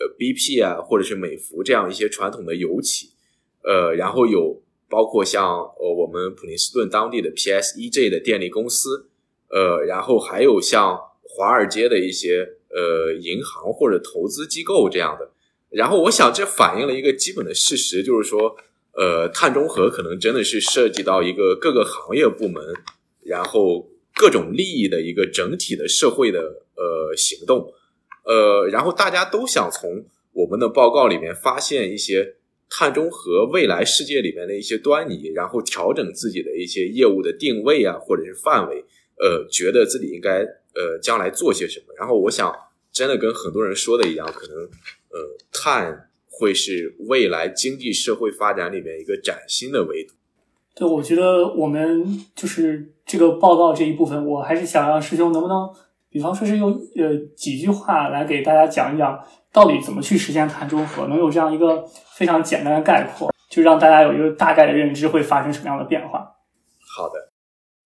[0.00, 3.10] 呃 BP 啊，或者是美孚这样一些传统的油企，
[3.62, 9.10] 呃，然后有包括像呃我们普林斯顿当地的 PSEJ 的电力公司，
[9.50, 15.30] 呃，然后还有像华尔街的一些呃银行或者投资机构这样的。
[15.70, 18.56] 然后我想这反映了一个基本的事实，就是说，
[18.92, 22.62] 呃，碳中和可能真的是涉及到一个各个行业部门，
[23.22, 26.40] 然后各种利益的一个整体的社会的
[26.74, 27.72] 呃行动。
[28.24, 32.34] 呃，然后大家都想从我们的报告里面发现一些
[32.68, 38.84] 碳中和未来世界里面的一些端倪，然后调整自己的一些业务的定位啊，或者是范围，
[39.18, 41.86] 呃，觉得自己应该呃将来做些什么。
[41.98, 42.52] 然后我想，
[42.92, 44.56] 真的跟很多人说的一样，可能
[45.10, 50.14] 呃，碳会是未来经济社会发展里面一个崭新的维度。
[50.74, 55.68] 对，我觉得我们就是这个报告这一部分，我还是想让师兄能不能。
[56.08, 61.84] 比方说是用呃几句话来给大家讲一讲，到底怎么去实现碳中和，能有这样一个
[62.16, 66.34] 非常简单的概括，就让大家有一个大概的认知会发生什么样的变化。
[66.96, 67.29] 好的，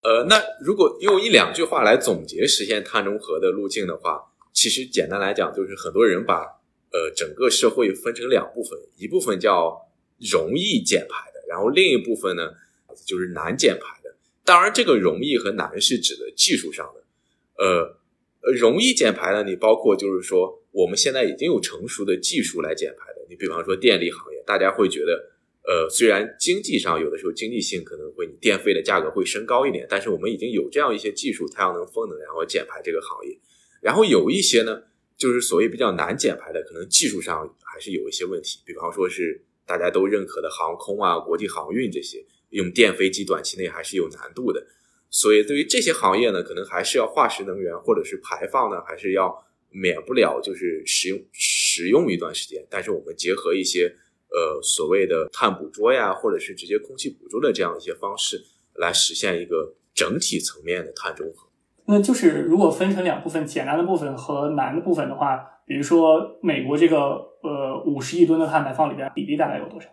[0.05, 4.21] 呃，那如果用一两句话来总结实现碳中和的路径的话，
[4.53, 6.43] 其实简单来讲就是很多人把
[6.91, 9.89] 呃整个社会分成两部分，一部分叫
[10.31, 12.51] 容易减排的，然后另一部分呢
[13.03, 14.15] 就是难减排的。
[14.43, 17.97] 当然，这个容易和难是指的技术上的，呃。
[18.53, 23.25] 容易减排的，你包括就是说，我们现在已经有成熟的技术来减排的。
[23.27, 25.31] 你比方说电力行业，大家会觉得，
[25.67, 33.35] 呃，虽然经济上有的时候经济性可能会，你电费的价格会升高一点，但是我们已经有这样一些技术，太阳能、风能，然后减排这个行业。
[33.81, 34.83] 然后有一些呢，
[35.17, 38.59] 就是所谓比较难减排的，可能技术上还是有一些问题。
[38.65, 44.65] 比方说是大家都认可的航空啊、国际航运这些，用电飞机短期内还是有难度的。
[45.09, 49.33] 所以，对于这些行业呢，可能还是要化石能源或者是排放呢，还是要
[49.71, 52.65] 免不了就是使用使用一段时间。
[52.69, 53.95] 但是，我们结合一些
[54.29, 58.41] 呃所谓的碳捕捉呀，或者是直接空气捕捉的这样一些方式，
[58.75, 61.47] 来实现一个整体层面的碳中和。
[61.85, 66.97] 那就是如果分成两部分，简单的部分和难的部分的话，比如说美国这个
[67.41, 69.89] 呃五十亿吨的碳排放里边，比例大概有多少？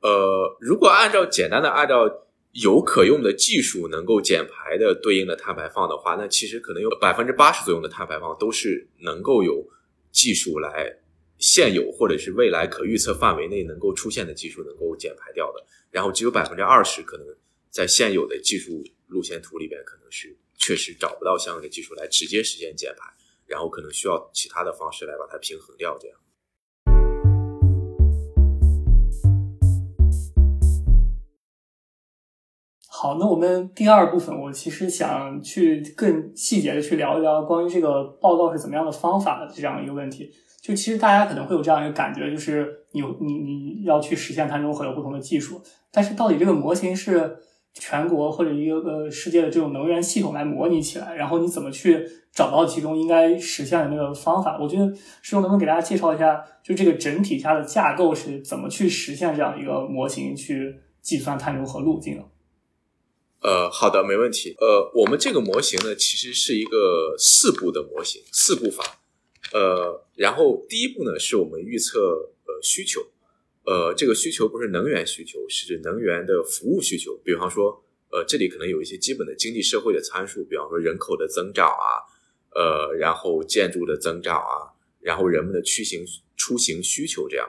[0.00, 2.20] 呃，如果按照简单的按照。
[2.62, 9.66] 有可用的技术能够减排的对应的碳排放的话，那其实可能有百分之八十左右的碳排放都是能够有
[10.12, 10.98] 技术来
[11.46, 15.62] 现有或者是未来可预测范围内能够出现的技术能够减排掉的。
[15.90, 17.26] 然后只有百分之二十可能
[17.68, 23.12] 在现有的技术路线图里边可能是确实找不到相应的技术来直接实现减排，
[23.44, 26.18] 然后可能需要其他的方式来把它平衡掉，这样。
[32.88, 40.32] 好，那我们第二部分，我其实想去更细节的去聊一聊关于这个报告是怎么样的方法的这样一个问题。
[40.64, 45.60] 就其实大家可能会有这样一个感觉，就是你你你要去实现碳中和有不同的技术，
[45.92, 47.36] 但是到底这个模型是
[47.74, 54.58] 全国或者一个呃世界的这种能源系统来模拟起来，然后你怎么去找到其中应该实现的那个方法？
[54.58, 54.86] 我觉得
[55.20, 62.24] 师兄能不能给大家介绍一下，就这个整体下的架构是怎么去实现这样一个模型去计算碳中和路径？
[63.42, 64.56] 呃，好的，没问题。
[64.58, 68.82] 呃，我们这个模型呢，其实是一个四步的模型，四步法。
[69.52, 72.00] 呃，然后第一步呢，是我们预测
[72.46, 73.06] 呃需求。
[73.64, 77.16] 呃，这个需求不是能源需求，是指能源的服务需求。
[77.24, 82.04] 比方说，呃，这里可能有一些基本的经济社会的参数，比方说人口的增长啊，
[82.54, 86.04] 呃，然后建筑的增长啊，然后人们的出行
[86.36, 87.48] 出行需求这样。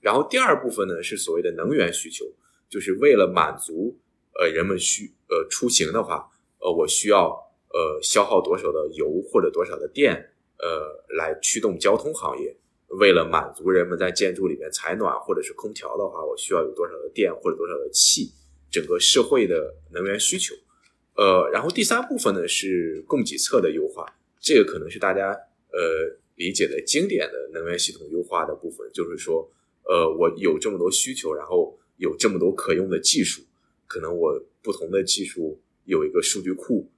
[0.00, 2.24] 然后第二部分呢，是所谓的能源需求，
[2.68, 3.98] 就是为了满足。
[4.38, 7.26] 呃，人们需呃出行的话，呃，我需要
[7.68, 10.30] 呃消耗多少的油或者多少的电，
[10.62, 12.56] 呃，来驱动交通行业。
[12.98, 18.32] 为了满足人们在建筑里面采暖或者是空调的话，我需要有多少的电或者多少的气，
[18.68, 20.54] 整个社会的能源需求。
[21.14, 24.04] 呃，然后第三部分呢是供给侧的优化，
[24.40, 25.30] 这个可能是大家
[25.72, 29.48] 呃理解的经典的能源系统优化的部分，就是说，
[29.84, 33.42] 呃，我有这么多需求，然后有这么多可用的技术。
[33.86, 36.88] 可能我不同的技术有一个数据库，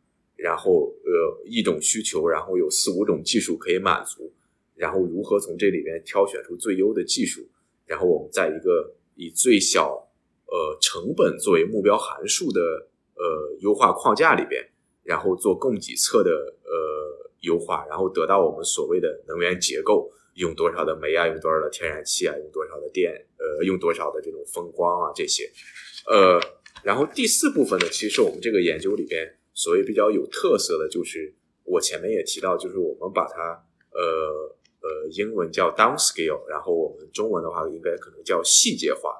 [0.42, 4.32] 然后呃一种需求，然后有四五种技术可以满足，
[4.74, 7.46] 然后如何从这里边挑选出最优的技术，
[7.86, 10.10] 然后我们在一个以最小
[10.46, 12.60] 呃成本作为目标函数的
[13.14, 14.68] 呃优化框架里边，
[15.04, 16.30] 然后做供给侧的
[16.64, 25.48] 呃优化，然后得到我们所谓的能源结构，用多少的煤啊，用多少的天然气啊，用多少的电，呃用多少的这种风光啊这些，
[26.10, 26.40] 呃。
[26.82, 31.34] 然后第四部分呢，其实我们这个研究里边所谓比较有特色的就是，
[31.64, 39.14] 我前面也提到，就是我们把它呃呃，英文叫 downscale，然后我们中文的话应该可能叫细节化，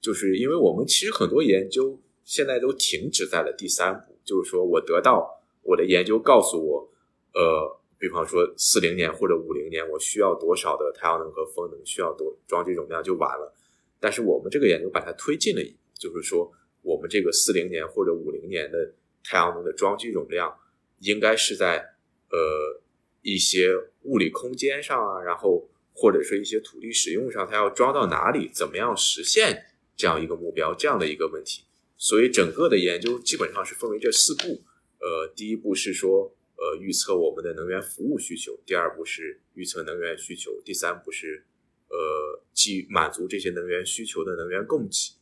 [0.00, 6.88] 就是因为我们其实很多研究现在都停止在了第三步，就是说我得到我的研究告诉我，
[7.34, 13.52] 呃，比方说四零年或者五零年我需要多少的太阳能和风能，需要多装机容量就完了。
[13.98, 15.62] 但是我们这个研究把它推进了，
[15.98, 16.50] 就是说
[16.82, 18.92] 我们这个四零年或者五零年的
[19.24, 20.58] 太阳能的装机容量
[20.98, 21.94] 应该是在
[22.30, 22.80] 呃。
[23.22, 31.64] 一些物理空间上啊，然后或者说一些土地使用上，它要装到哪里，怎么样实现这样一个目标，这样的一个问题。
[31.98, 34.62] 所以整个的研究基本上是分为这四步。
[35.00, 41.44] 呃，第一步是说，呃，预测我们的能源服务需求；第二步是预测能源需求；第三步是，
[41.88, 45.12] 呃，基满足这些能源需求的能源供给。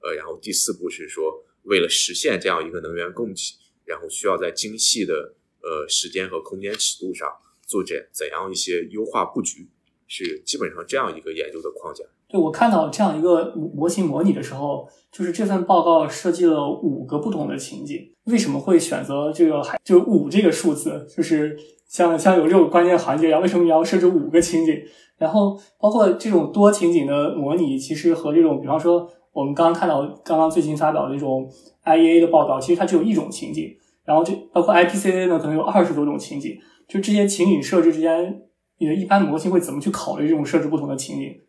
[0.00, 3.54] 呃，然后第四步是说，为了实现这样一个能源供给，
[3.84, 7.28] 然后需要在精细的呃时间和空间尺度上。
[7.68, 9.68] 做怎怎样一些优化布局，
[10.06, 12.02] 是基本上这样一个研究的框架。
[12.26, 18.10] 对我看到这样一个模型模拟的时候，就是这份报告设计了五个不同的情景。
[18.24, 21.06] 为什么会选择这个还就五这个数字？
[21.14, 24.74] 就是像像有六个关键环节一样，为什么你要设置五个情景？
[25.18, 31.48] 然后包括这种多情景的模拟，其实和这种比方说我们刚刚看到刚刚最近发表的这种
[31.84, 33.78] IEA 的报告，其实它只有一种情景。
[34.04, 36.58] 然后这包括 IPCC 呢，可能有二十多种情景。
[36.88, 38.42] 就这些情景设置之间，
[38.78, 41.40] 你的一般模型会怎么去考虑这种设置不同的情景？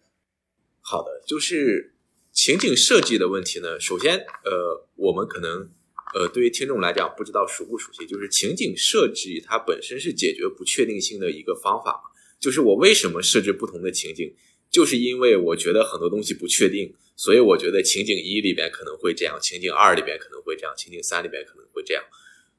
[0.81, 1.95] 好的，就是
[2.31, 3.79] 情景设计的问题呢。
[3.79, 5.71] 首先，呃，我们可能
[6.13, 12.03] 呃，对于听众来讲，不知道熟不熟悉，就是情景设计它本身是解决不确定性的一个方法。
[12.39, 14.33] 就是我为什么设置不同的情景，
[14.69, 22.03] 就是因为我觉得很多东西不确定，所以我觉得情景一里边可能会这样，情景二里边可能会这样，情景三里边可能会这样。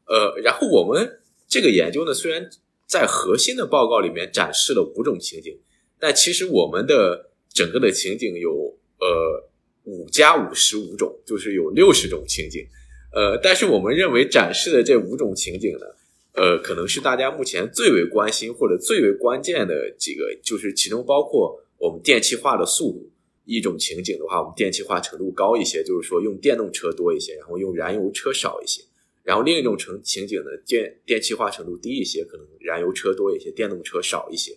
[0.06, 2.50] 呃，然后我们这个研究呢，虽然
[2.86, 5.56] 在核心的报告里面展示了五种情景，
[6.00, 9.48] 但其实我们的整个的情景有呃
[9.84, 12.66] 五加五十五种，就是有六十种情景。
[13.12, 15.86] 呃，但是我们认为展示的这五种情景呢，
[16.34, 23.10] 呃，可能是大家目前最为关心或者最为关键的几个，就是其中包括我们电气化的速度。
[23.46, 28.80] 一种情景的话，我们电气化程度高一些，就是说用电动车多一些，然后用燃油车少一些。
[29.24, 34.56] 然后另一种情情景呢，电电气化程度低一些，可能燃油车多一些，电动车少一些。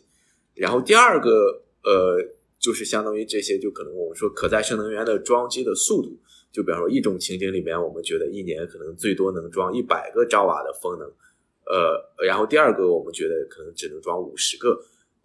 [0.53, 2.21] 然后第二个，呃，
[2.59, 6.15] 就是相当于这些，就可能我们说可再生能源的装机的速度，
[6.51, 11.07] 就比方说一种情景里面，我们觉得一年可能最多能装一百个兆瓦的风能，
[11.65, 14.69] 呃，然后第二个我们觉得可能只能装五十个，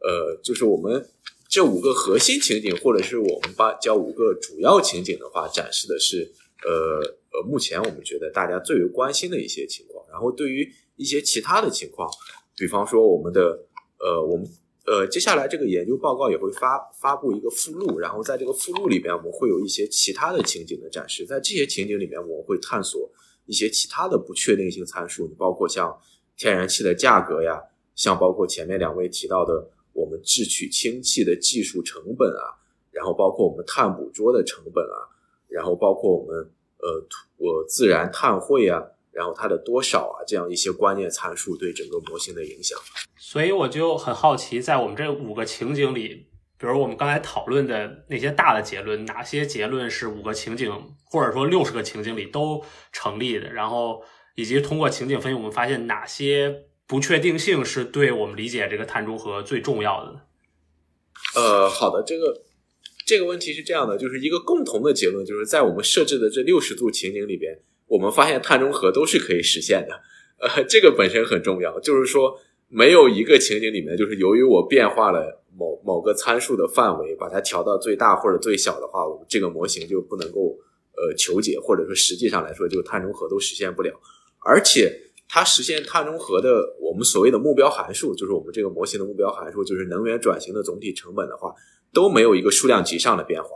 [0.01, 1.07] 呃，就是我们
[1.49, 6.30] 这五个核心情景，或者是我们把叫五个主要情景的话，展示的是，
[6.64, 7.18] 呃。
[7.30, 12.09] 呃，目前我们觉得大家最为关心的一些情况，然后对于一些其他的情况，
[12.57, 13.66] 比方说我们的
[13.99, 14.49] 呃，我们
[14.86, 23.09] 呃，接下来这个研究报告也会发发布一个附录，然后在这个附录里边，我们会有一些其他的情景的展示，在这些情景里面，我们会探索
[23.44, 25.94] 一些其他的不确定性参数，包括像
[26.34, 27.61] 天然气的价格呀，
[27.94, 32.55] 像包括前面两位提到的我们制取氢气的技术成本啊，
[32.90, 34.99] 然后包括我们碳捕捉的成本啊，
[35.49, 36.51] 然后包括我们。
[36.80, 37.05] 呃，
[37.38, 38.80] 我自然碳汇啊，
[39.11, 42.78] 然后它的多少啊，这样一些关键参数对整个模型的影响。
[43.16, 50.72] 所以我就很好奇，在我们这五个情景里，比如我们刚才讨论的那些大的结论，哪些结论是五个情景
[51.03, 53.53] 或者说六十个情景里都成立的？
[53.53, 54.01] 然后
[54.36, 60.22] 以及通过情景分析，我们发现哪些不确定性是对我们理解这个碳中和最重要的？
[61.36, 62.43] 呃，好的，这个。
[63.07, 69.99] 这个问题是这样的，就是一个共同的结论，就是在我们设置的这六十度情景里边，我们发现碳中和都是可以实现的。
[70.41, 80.59] 呃，这个本身很重要，就是说没有一个情景里面，就是由于我变化了某某个参数的范围，把它调到最大或者最小的话，我这个模型就不能够
[80.95, 83.99] 呃求解，或者说实际上来说，就碳中和都实现不了。
[84.41, 84.95] 而且
[85.29, 91.55] 它实现碳中和的我们所谓的目标函数，就是我们这个模型的目标函数，就是能源转型的总体成本的话。
[91.91, 93.49] 都没有一个数量级上的变化，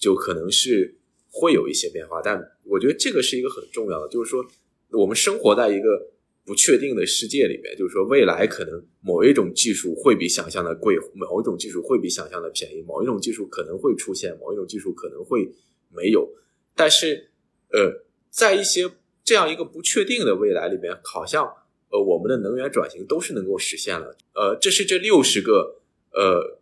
[0.00, 0.98] 就可能是
[1.30, 4.44] 会有一些变化，但我觉得这个是一个很重要的，就是说
[4.90, 6.10] 我们生活在一个
[6.44, 15.48] 不确定的世界里面，就是说未来可能某一种技术会比想象的贵，某一种技术会比想象的便宜，某一种技术可能会出现，某一种技术可能会
[15.94, 16.28] 没有，
[16.74, 17.30] 但是
[17.70, 18.90] 呃，在一些
[19.28, 21.44] 这样一个不确定的未来里面，好像
[21.90, 25.52] 呃我们的能源转型都是能够实现了，呃，这是这六十个
[26.12, 26.56] 呃。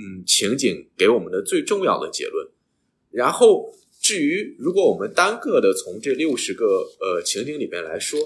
[0.00, 2.48] 嗯，情景给我们的最重要的结论。
[3.10, 8.16] 然后，至于如果我们单个的从这六十个呃情景里边来说，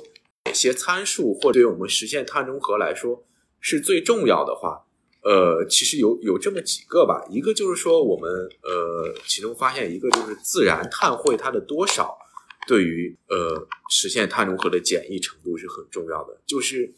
[0.45, 3.25] 哪些参数或对我们实现碳中和来说
[3.59, 4.85] 是最重要的话，
[5.23, 8.31] 呃，其实有有这么几个吧，一个就是说我们
[8.63, 12.19] 呃，其中发现一个就是自然碳汇它的多少
[12.67, 16.93] 对于呃实现碳中和的简易程度是很重要的，就是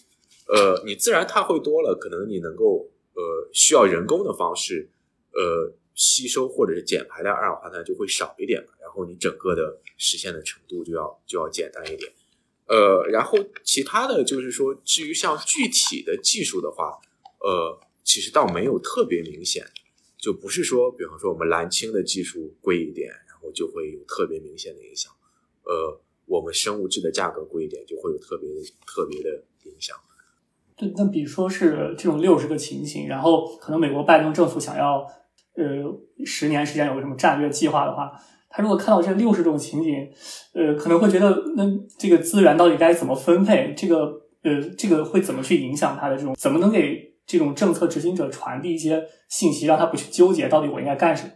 [0.48, 4.88] 呃你自然碳汇多了，可能你能够呃需要人工的方式
[5.32, 12.12] 呃吸收或者是减排的二氧化碳就会少一点嘛，然后你整个的实现的程度就要就要简单一点，
[12.66, 16.98] 呃，然后其他的就是说，至于像具体的技术的话，
[17.40, 17.80] 呃。
[18.06, 19.66] 其实倒没有特别明显，
[20.18, 25.10] 就不是说，比方说我们蓝氢的技术贵一点，然后就会有特别明显的影响。
[25.64, 28.48] 呃，我们生物质的价格贵一点，就会有特别
[28.86, 29.30] 特别的
[29.64, 29.96] 影响。
[30.76, 35.06] 对，那比如说是这种六十个情形，然后可能美国拜登政府想要
[35.56, 35.64] 呃
[36.24, 38.12] 十年时间有个什么战略计划的话，
[38.48, 40.08] 他如果看到这六十种情景，
[40.52, 41.64] 呃，可能会觉得那
[41.98, 43.74] 这个资源到底该怎么分配？
[43.76, 46.34] 这个呃，这个会怎么去影响他的这种？
[46.36, 47.12] 怎么能给？
[47.26, 51.30] 这种政策执行者传递一些信息，让他不去纠结到底我应该干什么。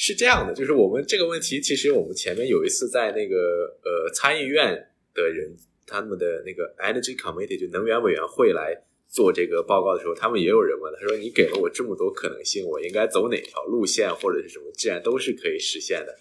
[0.00, 4.72] 是这样的，就是我们这个问题，其实我们前面有一次在那个呃参议院
[5.12, 14.70] 的人，他们的那个 Energy Committee 就能源委员会来做这个报告的时候，他们也有人问，他说：“你给了我这么多可能性，我应该走哪条路线或者是什么？
[14.74, 16.16] 既然都是可以实现的，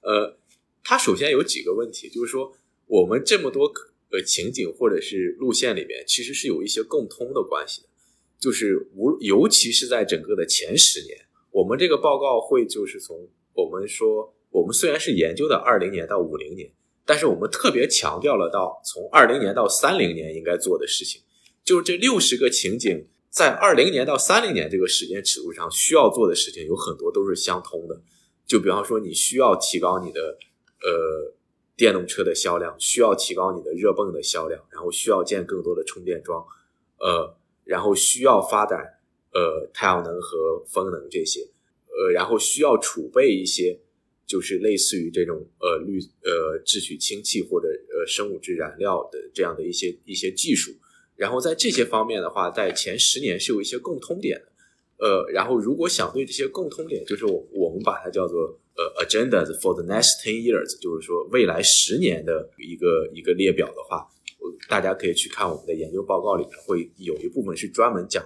[0.00, 0.38] 呃，
[0.82, 2.56] 它首先有几个问题，就是说
[2.86, 3.70] 我们这么多
[4.10, 7.88] 呃情景或者是路线里面，其实是有一些共通的关系的。”
[8.40, 16.70] 就是无，尤其是在整个的前十年，我们这个报告会就是从我们说，我们虽然是研究的二零年到五零年，
[17.04, 21.22] 但是我们特别强调了到从二零年到三零年应该做的事情，
[21.64, 28.00] 就是这六十个情景，在二零年到三零年这个时间尺度上需要做的事情有很多都是相通的。
[28.46, 30.20] 就比方说，你需要提高你的
[30.82, 31.34] 呃
[31.76, 36.44] 电动车的销量，需要提高你的热泵的销量，然后需要建更多的充电桩，
[36.98, 37.34] 呃。
[37.68, 38.97] 然后需要发展
[39.38, 41.40] 呃太阳能和风能这些，
[41.86, 43.78] 呃，然后需要储备一些
[44.26, 50.72] 就是类似于这种呃绿呃制取氢气或者呃生物质燃料的这样的一些一些技术。
[51.14, 54.48] 然后在这些方面的话，在前十年是有一些共通点的。
[55.04, 64.08] 呃，然后如果想对这些共通点，就是我我们把它叫做呃 agendas for the next ten years，就是说未来十年的一个一个列表的话。
[64.68, 68.24] 大家可以去看我们的研究报告里面，会有一部分是专门讲，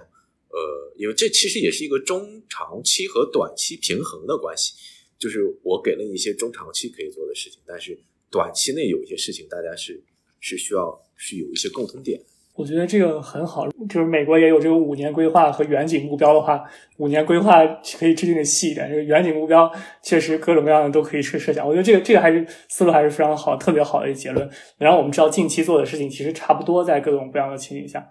[0.53, 4.75] 呃，因为这其实也是一个中长期和短期平衡的关系，
[5.17, 7.99] 就是我给了你一些中长期可以做的事情，但是
[8.29, 10.03] 短期内有一些事情，大家是
[10.39, 12.21] 是需要是有一些共同点。
[12.53, 16.63] 我觉得这个很好，就是美国也有这个五年规划和远景目标的话，
[16.97, 17.65] 五年规划
[17.97, 19.73] 可以制定的细一点，这个远景目标
[20.03, 21.67] 确实各种各样的都可以去设想。
[21.67, 24.47] 我觉得这个这个还是思路还是非常好，特别好的一个结论。
[24.77, 28.07] 然后我们知道近期做的事情其实差不多，在各种各样的情景下。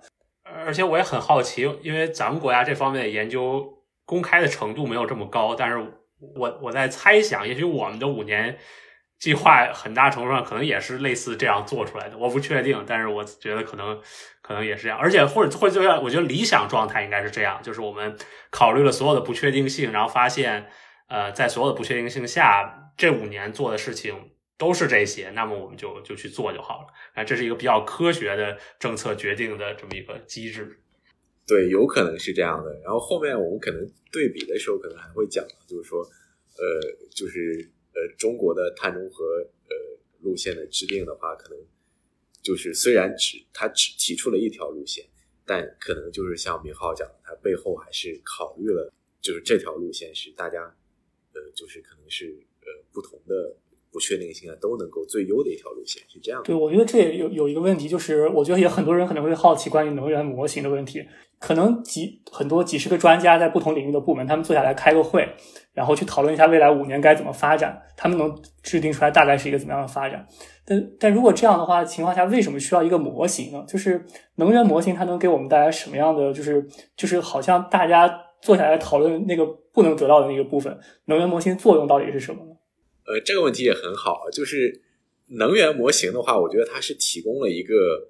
[0.65, 5.79] 而且我也很好奇，因为咱们国家这方面的研究公开的程度没有这么高，但是
[6.37, 8.59] 我我在猜想，也许我们的五年。
[9.19, 14.01] 计划很大程度上可能也是类似这样做出来的，我不确定，但是我觉得可能
[14.43, 18.17] 可能也是这样，而且或者或者就像我觉得理想状态应该是这样，就是我们
[18.51, 20.67] 考虑了所有的不确定性，然后发现，
[21.07, 24.32] 呃，在所有的不确定性下，这五年做的事情
[24.63, 26.87] 都是这些，那么我们就就去做就好了。
[27.15, 30.79] 啊，这是一个比较科学的政策决定的这么一个机制。
[31.45, 32.71] 对，有可能是这样的。
[32.85, 33.81] 然后后面我们可能
[34.13, 36.01] 对比的时候，可能还会讲，就是说，
[36.59, 37.69] 呃，就是。
[37.95, 39.23] 呃，中国的碳中和
[39.69, 39.77] 呃
[40.23, 41.59] 路线的制定的话，可能
[42.41, 45.05] 就是虽然只他只提出了一条路线，
[45.45, 48.91] 但可能就是像明浩讲，的，他背后还是考虑了，
[49.21, 50.63] 就是这条路线是大家
[51.35, 53.55] 呃，就是可能是呃不同的
[53.93, 56.43] 不确定性啊都能够最优的一条路线，是这样。
[56.43, 61.05] 对，我觉得这也有有一个问题，就是我觉得也很多人可能会好奇关于能源模型的问题，
[61.39, 65.29] 可能几很多几十个专家在不同领域的部门，他们坐下来开个会。
[65.75, 70.27] 然后去讨论一下未来五年该怎么发展，他们能制定出来大概是一个怎么样的发展。
[70.67, 73.65] 但但如果这样的话情况下，为什么需要一个模型呢？
[73.67, 74.05] 就是
[74.37, 76.31] 能源模型它能给我们带来什么样的？
[76.35, 78.07] 就是就是好像大家
[78.43, 82.52] 坐下来讨论那个不能得到的那个部分，能源模型作用到底是什么？
[83.05, 84.81] 呃，这个问题也很好，就是
[85.27, 88.09] 能源模型的话，我觉得它是提供了一个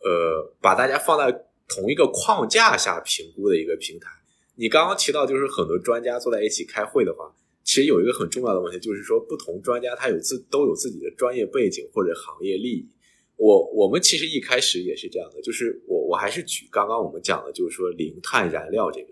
[0.00, 4.10] 呃，把大家放在同一个框架下评估的一个平台。
[4.56, 7.32] 你刚刚提到，就是很多专家坐在一起开会的话，
[7.62, 12.88] 其实有一个很重要的问题，就是说不同专家他有自都有自己的专业背景或者行业利益。
[13.36, 19.08] 我我们其实一开始也是这样的，就是我我还是举刚刚我们讲的，就是说零碳燃料这个，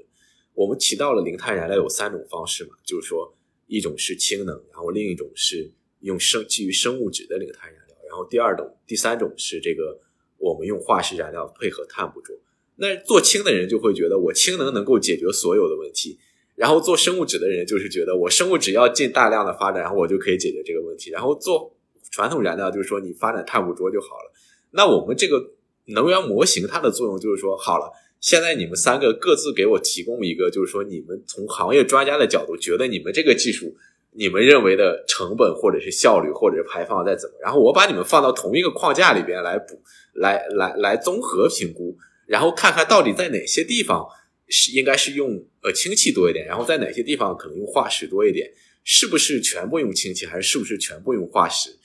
[0.54, 3.35] 我们提到了零碳燃料有三种方式嘛，就是说
[3.66, 10.00] 一种是氢能，然后另一种是用生基于生物质的这个碳燃料，然后第二种第三种是这个
[10.38, 12.36] 我们用化石燃料配合碳捕捉。
[12.76, 16.18] 那做氢的人就会觉得我氢能能够解决所有的问题，
[16.54, 21.10] 然后做生物质的人就是觉得我生物质要进大量的发展，然后我就可以解决这个问题。
[21.10, 21.74] 然后做
[22.10, 24.32] 传统燃料就是说你发展碳捕捉就好了。
[24.72, 25.54] 那我们这个
[25.86, 27.90] 能源模型它的作用就是说，好了，
[28.26, 33.76] 现在你们三个各自给我提供一个，就是说你们从行业专家的角度觉得你们这个技术。
[34.18, 39.78] 你们认为的成本，或者是效率，或者是排放再怎么，然后我把你们放到同一个框架里边来补，
[40.14, 44.08] 来来来综合评估，然后看看到底在哪些地方
[44.48, 48.50] 是应该是用呃氢气多一点，然后在哪些地方可能用化石多一点，
[48.82, 51.76] 是不是全部用氢气，还是是不是全部用化石，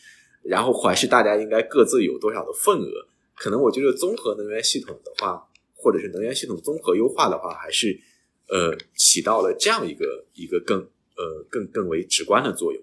[0.42, 3.08] 然后还是大家应该各自有多少的份额？
[3.36, 5.50] 可能我觉得综合能源系统的话，
[5.82, 8.00] 或者是能源系统综合优化的话，还是
[8.48, 10.88] 呃起到了这样一个一个更。
[11.18, 12.82] 呃，更更为直观的作用，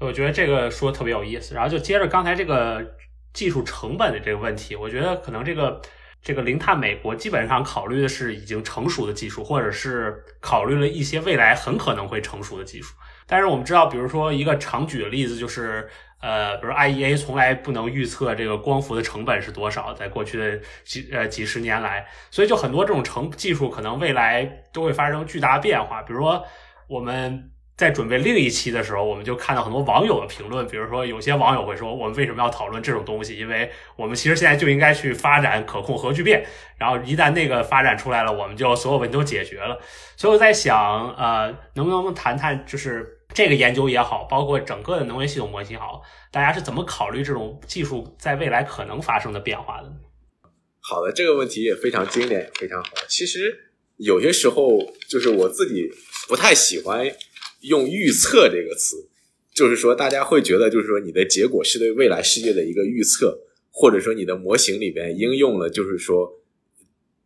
[0.00, 1.54] 我觉得这个说特别有意思。
[1.54, 2.84] 然后就接着刚才这个
[3.32, 5.80] 技术成本的这个问题，我觉得可能这个
[6.20, 12.96] 这个零碳美国基本上考虑的是已经成熟的技术，或者是考虑了一些未来很可能会成熟的技术。
[13.28, 15.88] 但是我们知道，比如说一个常举的例子就是，
[16.20, 26.44] 呃，比如 IEA 从来不能预测这个光伏的成本是多少，在过去的几呃几十年来，所以就很多这种成技术可能未来都会发生巨大变化，比如说。
[26.90, 33.38] 我们在准备另一期的时候，我们就看到很多网友的评论，比如说有些网友会说，我们为什么要讨论这种东西？
[33.38, 36.44] 因为我们其实现在就应该去发展可控核聚变，
[36.76, 39.78] 然后一旦那个发展出来了，我们就所有问题都解决了。
[40.16, 49.94] 所以我在想，呃，能不能谈谈，就是这个研究也好，包括整个的能源系统模型也好，大家是怎么考虑这种技术在未来可能发生的变化的呢？
[50.80, 52.90] 好的，这个问题也非常经典，非常好。
[53.08, 54.78] 其实有些时候
[55.08, 55.90] 就是我自己。
[56.28, 57.04] 不太喜欢
[57.62, 59.08] 用“预测”这个词，
[59.52, 63.36] 就是说，大家会觉得，就是说，你的结果是对未来世界的一个预测，
[63.72, 66.40] 或者说，你的模型里边应用了，就是说，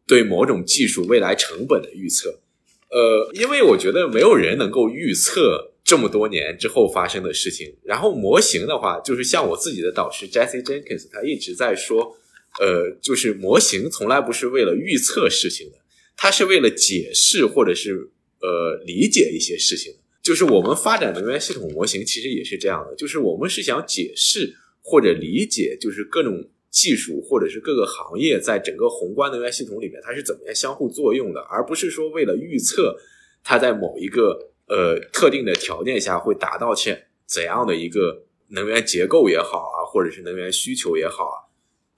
[0.06, 2.40] 对某种技术未来成本的预测。
[2.88, 7.76] 呃，因为我觉得没有人能够预测这么多年之后发生的事情。
[7.84, 12.16] 然后，模型的话，就是像我自己的导师 Jesse Jenkins，他一直在说，
[12.58, 15.76] 呃，就是模型从来不是为了预测事情的，
[16.16, 18.10] 它是为了解释或者是。
[18.40, 32.94] 呃，理解一些事情，就是我们发展能源系统模型，其实也是这样的，就是我们是想解释或者理解，就是各种技术或者是各个行业在整个宏观能源系统里面它是怎么样相互作用的，而不是说为了预测
[33.42, 41.36] 它在某一个呃特定的条件下会达到怎怎样的一个能源结构也好啊，或者是能源需求也好啊，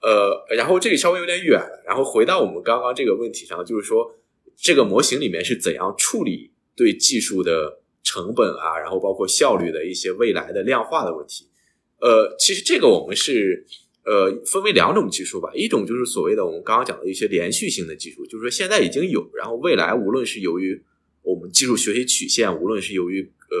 [0.01, 4.13] 呃，然后这里稍微有点远了，然后回到我们刚刚这个问题上，就是说。
[4.59, 11.47] 这个模型里面是怎样处理对技术的成本啊，然后包括效率的一些未来的量化的问题？
[12.01, 13.67] 呃，其实这个我们是
[14.03, 20.83] 呃分为两种技术吧，一种就是所谓的我们刚刚讲的一些连续性的技术，就是说现在已经有，然后未来无论是由于
[21.27, 23.57] 我们技术学习曲线，无论是由于呃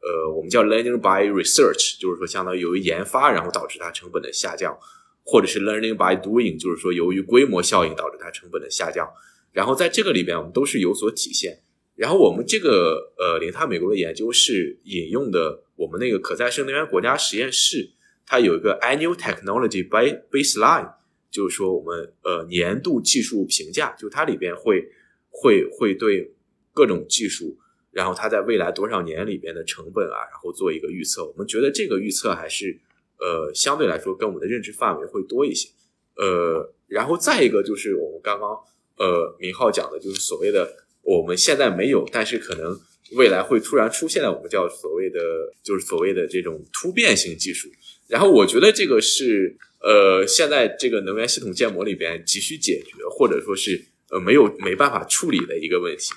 [0.00, 4.78] 呃我们叫 learning by research，就是说相当于由于研发然后导致它成本的下降，
[5.24, 9.12] 或者是 learning by doing，就是说由于规模效应导致它成本的下降。
[9.50, 11.58] 然后在这个里边，我们都是有所体现。
[11.96, 17.90] 然后我们这个呃，林泰美国的研究是引用的我们那个可再生能源国家实验室，
[18.24, 20.94] 它有一个 Annual technology by Baseline，
[21.30, 24.90] 就是说我们呃年度技术评价，就它里边会
[25.30, 26.32] 会会对
[26.74, 27.56] 各种技术，
[27.90, 31.24] 然后它在未来多少年里边的成本啊，然后做一个预测。
[31.24, 32.78] 我们觉得这个预测还是
[33.18, 35.70] 呃相对来说跟我们的认知范围会多一些。
[36.16, 38.50] 呃，然后再一个就是我们刚刚。
[38.96, 40.72] 呃，明浩讲的就是所谓的
[41.02, 42.78] 我们现在没有，但是可能
[43.16, 45.18] 未来会突然出现的，我们叫所谓的
[45.64, 47.68] 就是所谓的这种突变性技术。
[48.06, 56.14] 然后我觉得这个是呃，现在这个能源系统建模里边急需解决，或者说是呃没有没办法处理的一个问题。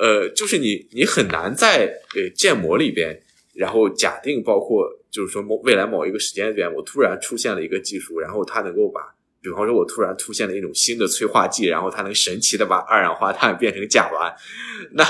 [0.00, 3.20] 呃，就是你你很难在呃建模里边，
[3.54, 9.00] 然后假定包括就是说某未来某一个时间点，我突然出现了一个技术，然后它能够把。
[9.42, 14.30] 比方说，我突然出现了一种新的催化剂，然后它能神奇的把二氧化碳变成甲烷，
[14.92, 15.02] 那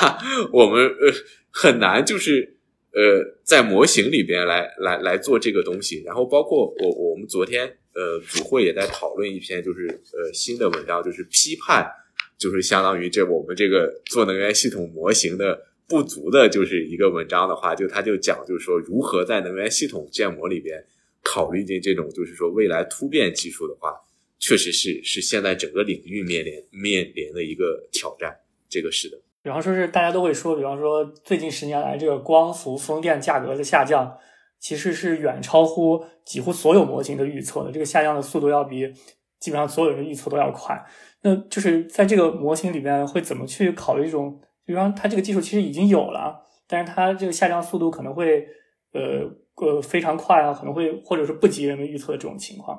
[0.52, 1.12] 我们呃
[1.50, 2.56] 很难就是
[2.92, 6.04] 呃在模型里边来来来做这个东西。
[6.06, 11.90] 然后包括我我们昨天呃组会也在讨论一篇就是呃新的文章，就是批判
[12.40, 20.82] 就是相当于这我们这个做能源系统模型的不足的，就是一个文章的话，就他就讲就是说如何在能源系统建模里边
[21.22, 23.94] 考虑进这种就是说未来突变技术的话。
[24.42, 28.34] 确实是是现在整个领域面临面临的一个挑战，
[28.70, 29.18] 这个是的。
[29.42, 34.16] 比方说是大家都会说，比方说最近十年来这个光伏风电价格的下降，
[34.58, 37.70] 其实是远超乎几乎所有模型的预测的。
[37.70, 38.90] 这个下降的速度要比
[39.40, 40.80] 基本上所有人的预测都要快。
[41.22, 48.46] 那就是在这个模型里面会怎么去考虑这种，比方它这个技术其实已经有了，但是它这个下降速度可能会
[48.92, 52.78] 呃呃非常快啊，可能会或者是不及人们预测的这种情况。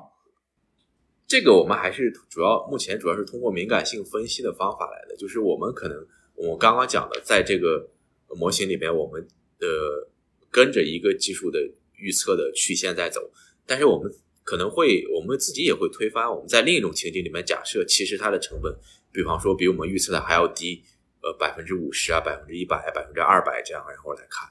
[1.26, 5.96] 这个我们还是主要目前主要是通过敏感性分析的方法来的，就是我们可能
[6.34, 7.88] 我们刚刚讲的，在这个
[8.36, 9.26] 模型里面，我们
[9.60, 10.08] 呃
[10.50, 11.58] 跟着一个技术的
[11.94, 13.30] 预测的曲线在走，
[13.64, 14.12] 但是我们
[14.44, 18.74] 可能会我们自己也会推翻，我们在另一种情景里面假设，其实它的成本，
[19.12, 20.82] 比方说比我们预测的还要低，
[21.22, 24.48] 呃百分之五十啊，百分之一百，百分之二百这样，然后来看，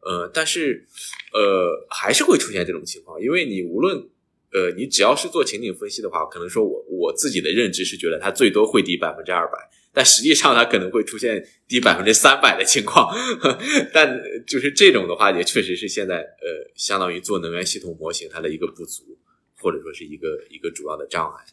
[0.00, 0.86] 呃，但是
[1.32, 4.08] 呃还是会出现这种情况，因为你无论。
[4.56, 9.58] 呃，你只要是做情景分析的话，可能说我我自己的认知是觉得它最多会低百分之二百，
[9.92, 13.12] 但实际上它可能会出现低百分之三百的情况。
[13.92, 14.16] 但
[14.46, 19.18] 就是这种的话，也确实是现在呃，相当于做能源系统模型它的一个不足，
[19.64, 21.44] 或者说是一个一个主要的障碍。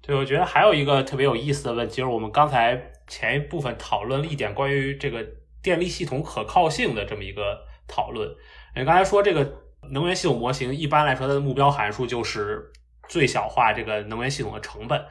[0.00, 5.22] 对，我觉得还有一个特别有意思的问题，就是我们刚才前一部分讨论了一点关于这个
[5.62, 8.26] 电力系统可靠性的这么一个讨论。
[8.74, 9.60] 你刚才说这个。
[9.92, 12.70] 能源系统模型一般来说，它的目标函数就是
[13.08, 15.02] 最小化这个能源系统的成本。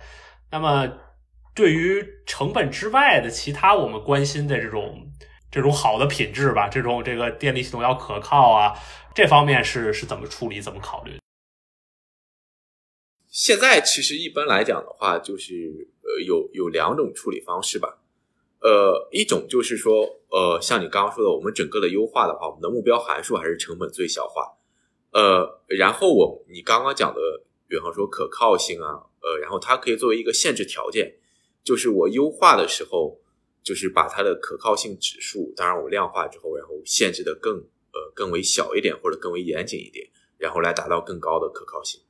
[0.52, 0.88] 那么，
[1.56, 5.12] 对于成本之外的其他我们关心的这种
[5.50, 8.78] 这种好的品质吧，这种这个电力系统要可靠啊，
[9.16, 11.18] 这方面是是怎么处理、怎么考虑？
[13.30, 18.00] 现在其实一般来讲的话，就是呃有有两种处理方式吧。
[18.62, 24.58] 呃，一种就是说，呃，像你刚刚说的，我们整个的优化的话，我们的目标函数还是成本最小化。
[25.12, 27.22] 呃，然后我你刚刚讲的，
[27.68, 31.16] 比方说可靠性啊，呃，然后它可以作为一个限制条件，
[31.64, 33.22] 就是我优化的时候，
[33.64, 37.58] 就是把它的可靠性指数，当然我量化之后，然后限制的更
[37.94, 42.02] 呃更为小一点或者更为严谨一点，然后来达到更高的可靠性。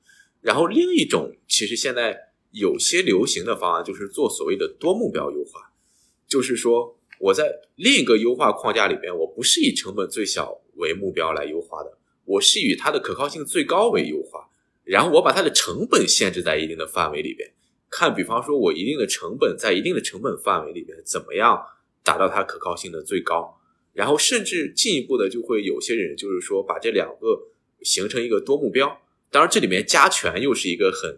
[0.42, 2.18] 然后另一种其实现在
[2.52, 5.72] 有些流行的方案就是做所谓的多目标优化，
[6.28, 11.98] 就是说我在另一个优化框架里边，我不是以成本最小为目标来优化的。
[12.26, 14.50] 我是以它的可靠性最高为优化，
[14.84, 17.52] 然后我把它的成本限制在一定的范围里边，
[17.90, 21.60] 看，比方说我一定的成本在一定的成本范围里边，怎么样
[22.04, 23.60] 达到它可靠性的最高，
[23.94, 27.48] 然后甚至进一步的就会有些人就是说把这两个
[27.82, 29.02] 形成一个多目标，
[29.32, 31.10] 当然这里面加权又是一个很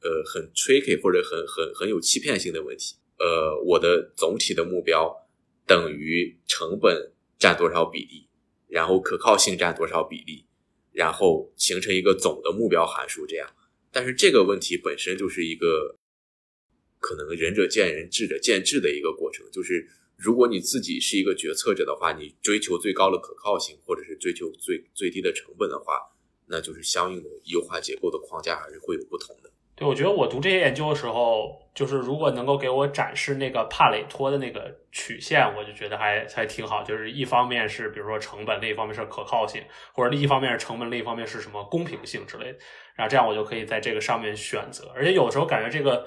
[0.00, 5.14] 呃很 tricky 或者很很很有欺骗性的问题，呃，我的总体的目标
[5.66, 8.28] 等于成本占多少比例，
[8.68, 10.44] 然后可靠性占多少比例。
[10.90, 13.48] 然后形成一个总的目标函数，这样。
[13.92, 15.94] 但是这个问题本身就是一个
[16.98, 19.46] 可能仁者见仁，智者见智的一个过程。
[19.52, 19.86] 就是
[20.16, 26.00] 如果你自己是一个决策者的话，你追求最高的可靠性，或者是追求最最低的成本的话，
[26.48, 29.50] 那就是相应的优化结构的框架还是会有不同的。
[29.74, 36.82] 对，我觉得我读这些研究的时候，就是如果能够给我展示那个帕累托的那个曲线，我就觉得还还挺好。
[36.82, 42.58] 就是一方面是比如说成本，另一方面是可靠性，或者另一方面是成本，另一方面是什么公平性之类的。
[42.96, 44.90] 然后这样我就可以在这个上面选择。
[44.96, 46.04] 而且有时候感觉这个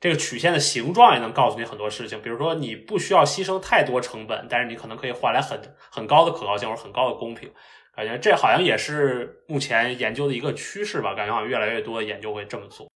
[0.00, 2.22] 这个曲线的形状也能告诉你很多事情。
[2.22, 5.60] 比如说你不需要牺牲太多成本，但是你可能可以换来很
[5.90, 7.52] 很高的可靠性或者很高的公平。
[7.96, 11.14] 感觉这好像也是目前研究的一个趋势吧。
[11.14, 12.90] 感觉好像越来越多的研究会这么做。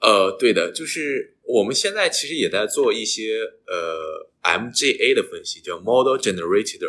[0.00, 6.80] 呃，对的，就是我们现在其实也在做一些呃 MGA 的分析，叫 Model Generated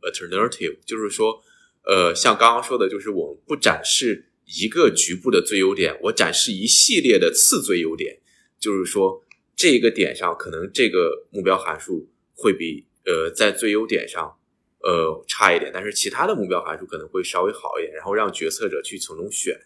[0.00, 1.42] Alternative，就是说，
[1.84, 8.20] 呃，像刚刚说的，就是我们不展示一个局部的最优点，我展示一系列的次最优点，
[8.60, 9.24] 就是说
[9.56, 14.38] 这个点上可能这个目标函数会比呃在最优点上
[14.82, 19.56] 呃差一点，但是其他的目标函数可能会稍微好一点，然后让决策者去从中选，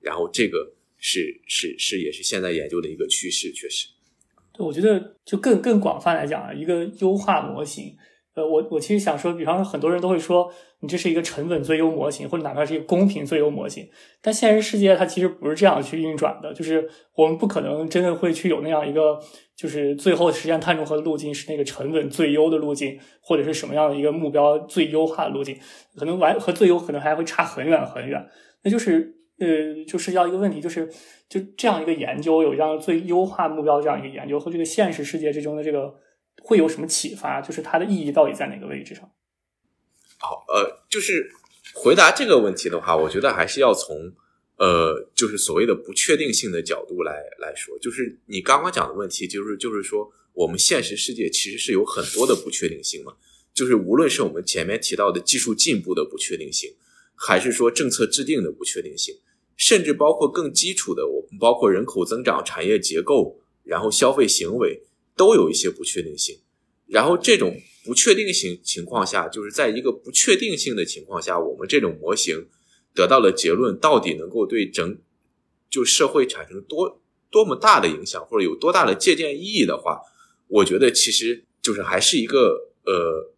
[0.00, 0.74] 然后这个。
[1.06, 3.88] 是是是，也是现在研究的一个趋势，确实。
[4.54, 7.94] 对，我觉得就更更广泛来讲啊，一个优化模型，
[8.34, 13.88] 呃，我我其实想说，比方说很多人都会说，你这是一个成本最优模型，或者哪怕是一个公平最优模型，
[14.20, 19.18] 但现实世界它其实不是这样去运转的，就是我们不可能真的会去有那样一个，
[19.56, 25.56] 就是最后实现碳中和的路径是那个成本最优的路径，或者是什么样的一个目标最优化的路径，
[25.96, 28.26] 可能完和最优可能还会差很远很远，
[28.62, 29.14] 那就是。
[29.36, 30.88] 呃，就涉及到一个问题，就是
[31.28, 35.92] 就这样一个研究，有这样最优化目标这样一个研究，和这个现实世界之中的这个
[36.46, 37.40] 会有什么启发？
[37.40, 39.10] 就是它的意义到底在哪个位置上？
[40.18, 41.32] 好，呃，就是
[41.72, 44.12] 回答这个问题的话，我觉得还是要从
[44.56, 47.78] 呃，就是所谓的不确定性的角度来来说。
[47.78, 53.14] 就是你刚刚讲的问题，就是就是说，我们现实世界其实是有很多的不确定性嘛，
[53.54, 56.74] 就是无论是我们前面提到的技术进步的不确定性。
[57.16, 59.14] 还是说政策制定的不确定性，
[59.56, 64.82] 甚至包括更基础的，我们包括人口增长、产业结构，然后消费行为
[65.16, 66.40] 都有一些不确定性。
[66.86, 72.46] 然后这种不确定性情况下，就是在一个不确定性的情况下，我们这种模型
[72.94, 74.98] 得到的结论，到底能够对整
[75.70, 77.00] 就社会产生多
[77.30, 80.00] 多么大的影响，或者有多大的借鉴意义的话，
[80.46, 83.32] 我觉得其实就是还是一个呃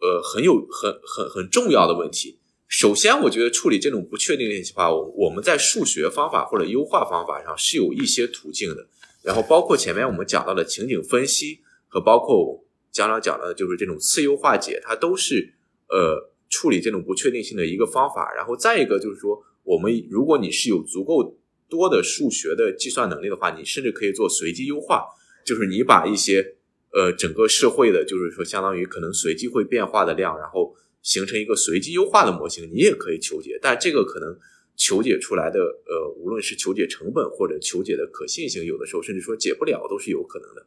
[0.00, 2.38] 呃很有很很很重要的问题。
[2.66, 8.88] 首先，我觉得处理这种不确定性的话，我我们在数学方法或者优化方法上是有一些途径的。
[9.22, 15.54] 然后，包括前面我们讲到的情景分析和包括将来讲的就是这种次优化解，它都是
[15.88, 18.32] 呃处理这种不确定性的一个方法。
[18.34, 21.36] 然后再一个就是说，我们如果你是有足够
[21.68, 25.04] 多的数学的计算能力的话，你甚至可以做随机优化，
[25.44, 26.54] 就是你把一些
[26.94, 33.58] 呃整个社会的，就是说相当于可能随机会变化的量，然后形成一个随机优化的模型，你也可以求解。
[33.60, 34.38] 但这个可能
[34.78, 40.66] 求解出来的呃，无论是求解成本或者求解的可信性，有的时候甚至说解不了都是有可能的。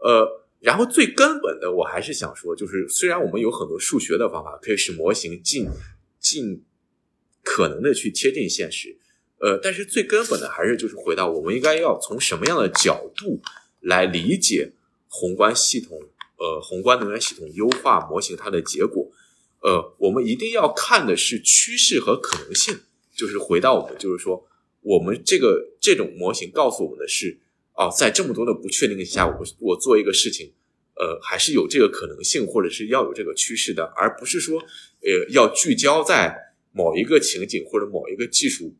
[0.00, 5.68] 呃，然后最根本的，我还是想说，就是虽然我们有很多数学的方法可以使模型尽
[6.18, 6.64] 尽
[7.44, 8.98] 可能的去贴近现实。
[9.38, 13.40] 呃，但是最根本的还是就是回到我们应该要从什么样的角度
[13.80, 14.72] 来理解
[15.08, 16.00] 宏观系统，
[16.38, 19.08] 呃，宏观能源系统优化模型它的结果，
[19.60, 22.80] 呃，我们一定要看的是趋势和可能性，
[23.16, 24.46] 就是回到我们就是说，
[24.82, 27.38] 我们这个这种模型告诉我们的是，
[27.74, 30.52] 哦，在这么多的不确定性下，我我做一个事情，
[30.94, 36.36] 呃，还是有这个可能性，或者是要有这个趋势的，而不是说，呃，要聚焦在
[36.72, 38.74] 某一个情景或者某一个技术。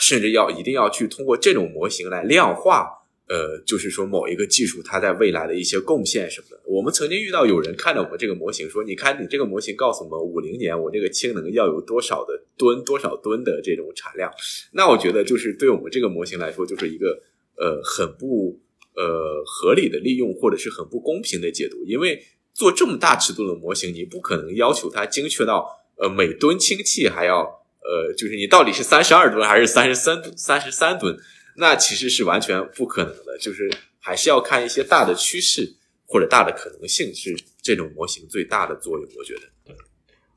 [0.00, 2.99] 甚至要一定要去通过这种模型来量化，
[3.30, 6.60] 呃，就是说某一个技术它在未来的一些贡献什么的。
[6.66, 14.28] 我们曾经遇到有人看到我们这个模型说：“你看你这个模型告诉我们五零年我这个氢能要有多少的吨多少吨的这种产量。”
[14.74, 17.22] 那我觉得就是对我们这个模型来说，就是一个
[17.56, 18.58] 呃很不
[18.96, 21.84] 呃合理的利用，或者是很不公平的解读。
[21.86, 22.20] 因为
[22.52, 25.68] 做这么大尺度的模型，你不可能要求它精确到
[25.98, 27.60] 呃每吨氢气还要。
[27.82, 31.16] 呃，就是你到底是三十二吨还是三十三三十三吨？
[31.56, 33.38] 那其实是完全不可能的。
[33.38, 35.76] 就是还是要看一些大的趋势
[36.06, 39.08] 或者大的可能性，是这种模型最大的作用。
[39.16, 39.76] 我觉得，对，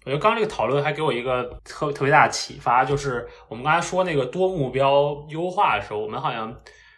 [0.06, 6.56] 我觉得刚刚这个讨论还给我一个特特别大的启发，就是我们刚才说那个多目标优化的时候，我们好像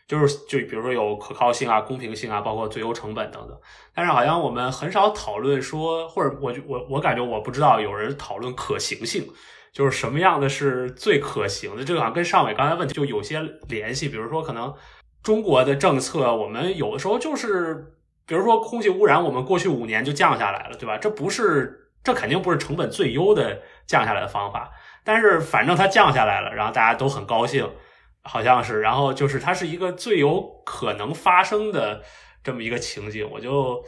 [0.08, 3.58] 就是就比如说有可靠性啊、公平性啊，包括最优成本等等，
[3.94, 9.28] 但是好像我们很少讨论说，或者我我我感觉我不知道有人讨论可行性。
[9.76, 11.84] 就是什么样的是最可行的？
[11.84, 14.08] 这个好像跟尚伟刚才问题就有些联系。
[14.08, 14.74] 比如说，可能
[15.22, 20.98] 中国的政策，我们有的时候就是，比如说空气污染，我们过去五年就降下来了，对吧？
[20.98, 24.72] 这不是，这肯定不是成本最优的降下来的方法。
[25.04, 27.70] 但是反正它降下来了，然后大家都很高兴，
[28.24, 28.80] 好像是。
[28.80, 32.02] 然后就是它是一个最有可能发生的
[32.42, 33.84] 这么一个情景，我就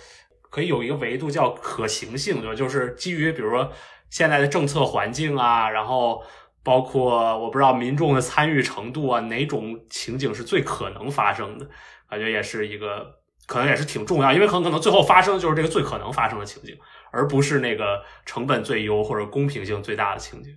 [0.50, 2.54] 可以有一个维度叫可行性，对吧？
[2.54, 3.72] 就是基于比如说。
[4.10, 6.24] 现在的政策环境啊，然后
[6.64, 11.68] 包括我不知道民众的参与程度啊，哪种情景是最可能发生的？
[12.10, 13.06] 感觉也是一个，
[13.48, 16.78] 可能也是挺重要，因为很可能最后发生的就是这个最可能发生的情景，
[17.12, 20.56] 而不是那个成本最优或者公平性最大的情景。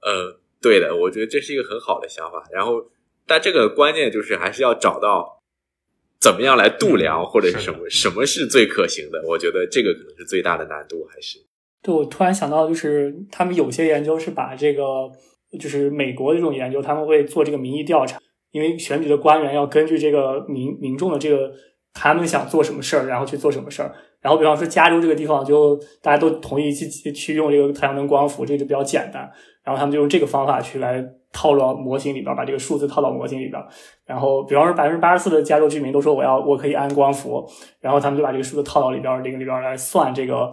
[0.00, 2.44] 呃，对的，我觉得这是一个很好的想法。
[2.50, 2.90] 然后，
[3.26, 5.40] 但这个关键就是还是要找到
[6.20, 9.22] 怎么样来度量或者是什么什么是最可行的。
[9.28, 11.38] 我觉得这个可能是最大的难度，还是。
[11.82, 15.10] 对，我突然想到，就是他们有些研究是把这个，
[15.58, 18.20] 就是美国的这种研究，他们会做这个民意调查，
[18.52, 21.50] 因为选举的官员要根据这个民民众的这个
[21.92, 23.92] 他们想做什么事儿，然后去做什么事儿。
[24.20, 29.28] 然后比方说加州这个地方，就大家都同意去去用这个太阳能光伏，这个就比较简单。
[29.64, 33.60] 然后他们就用这个方法去来套到模型里边，把这个数字套到模型里边。
[34.06, 37.44] 然后比方说百分之八十四的加州居民都说我要我可以安光伏，
[37.80, 40.52] 然后他们就把这个数字套到里边，这个里边来算这个。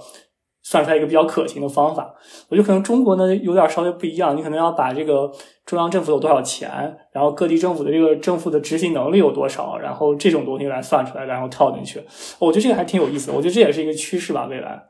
[0.62, 2.14] 算出来一个比较可行的方法，
[2.50, 5.32] 我觉得可能中国呢有点稍微不一样，你可能要把这个
[5.66, 6.70] 中央政府有多少钱，
[7.14, 12.00] 然后各地政府的这个政府的执行能力有多少，然后这种东西来算出来，然后套进去。
[12.40, 14.84] 我觉得这个还挺有意思的，我觉得这也是一个趋势吧，未来。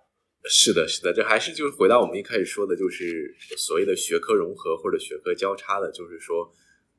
[0.46, 6.50] 是的，是的，这还是就是回到我们一开始说的，就是所谓的学科融合或者学科交叉的，就是说，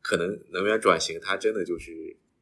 [0.01, 1.91] 可能能源转型它真的就是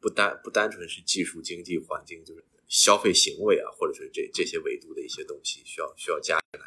[0.01, 2.45] 不单不单纯是技术、经济、环境，就是。
[2.69, 6.67] 消费行为啊，或者是这这些维度的一些东西，需要需要加进来。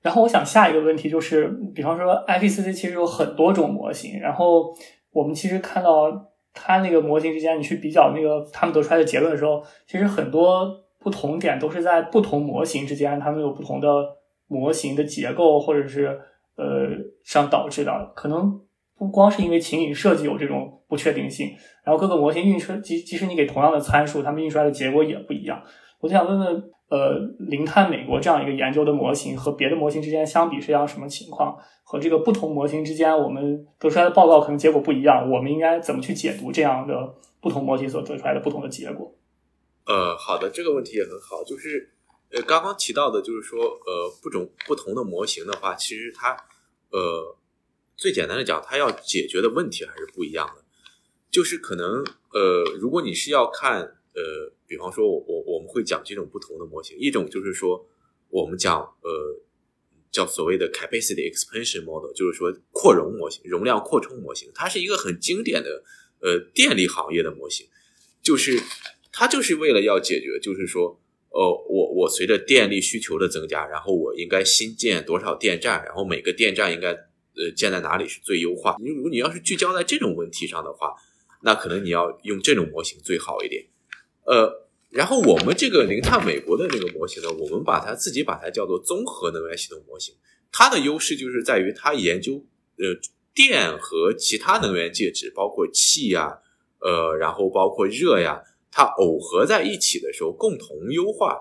[0.00, 4.74] 然后我想下一个问题就是，比方说 IPCC 其实有很多种模型，然后
[5.12, 13.88] 我们其实看到它那个模型之间，你去比较那个他们得出来的结论的时候，其实很多不同点都是在不同模型之间，他们有不同的
[14.48, 16.20] 模型的结构或者是
[16.56, 16.88] 呃
[17.22, 18.60] 上导致的，可能。
[19.02, 21.48] 不光是因为情景设计有这种不确定性，
[21.84, 25.60] 然后各个模型运出，即即使你给同样的参数，它们运出来的结果也不一样。
[25.98, 31.58] 我就想问问，呃，零碳美国这样一个研究的模型和别的模型之间相比是样什么情况？
[31.82, 36.94] 和这个不同模型之间，我们得出来的报告可能结果不一样，我们应该怎么去解读这样的
[37.40, 39.12] 不同模型所得出来的不同的结果？
[39.86, 41.92] 呃，好的，这个问题也很好，就是
[42.30, 46.36] 呃，刚刚提到的，就是说，呃，不种不同的模型的话，其实它，
[46.92, 47.36] 呃，
[48.02, 50.64] 最简单的讲，它要解决的问题还是不一样的，
[51.30, 57.86] 就是可能，呃，如果你是要看，呃，比方说，我我我们会讲这种不同的模型，一种就是说，
[58.28, 59.40] 我们讲，呃，
[60.10, 65.84] 叫所谓的 capacity expansion model，就是说扩容模型、容量扩充模型，它是一个很经典的，
[66.18, 67.68] 呃，电力行业的模型，
[68.20, 68.60] 就是。
[69.14, 70.98] 它就是为了要解决，就是说，
[71.28, 76.96] 呃，我我随着电力需求的增加，然后我应该新建多少电站，然后每个电站应该
[77.36, 78.76] 呃建在哪里是最优化。
[78.80, 80.94] 你如果你要是聚焦在这种问题上的话，
[81.42, 83.66] 那可能你要用这种模型最好一点。
[84.24, 90.14] 呃，然后我们这个零碳美国的这个模型呢，我们把它自己把它叫做综合能源系统模型。
[90.50, 92.44] 它的优势就是在于它研究
[92.78, 92.98] 呃
[93.34, 96.38] 电和其他能源介质，包括气呀，
[96.80, 98.42] 呃，然后包括热呀。
[98.74, 101.38] 它耦合在一起的时候，共同优化，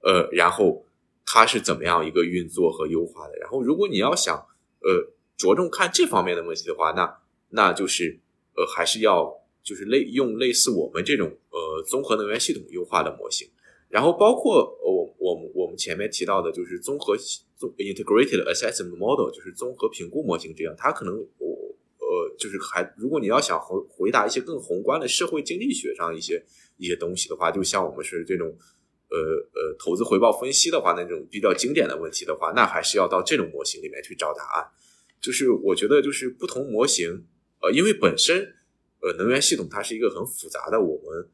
[0.00, 0.84] 呃，然后
[1.24, 3.38] 它是怎么样一个运作和优化的？
[3.38, 4.34] 然后，如果你要想，
[4.80, 7.20] 呃，着重看这方面的问题的话，那
[7.50, 8.20] 那就是，
[8.56, 13.48] 呃，还是要就是类用类似我们这种呃综合能源系统优化的模型，
[13.88, 17.16] 然后包括我我们我们前面提到的就是综合
[17.56, 26.44] 综 integrated assessment model，就是综合评估模型这样，它可能我呃就是还如果你要想回回答一些更宏观的社会经济学上一些。
[26.78, 28.48] 一些东西的话，就像我们是这种，
[29.08, 29.16] 呃
[29.54, 34.66] 呃，投资回报分析的话，那种比较经典的问题的话，那还是要到这种模型里面去找答案。
[35.22, 37.24] 就是我觉得，就是不同模型，
[37.62, 38.54] 呃，因为本身，
[39.00, 41.26] 呃，能源系统它是一个很复杂的，我们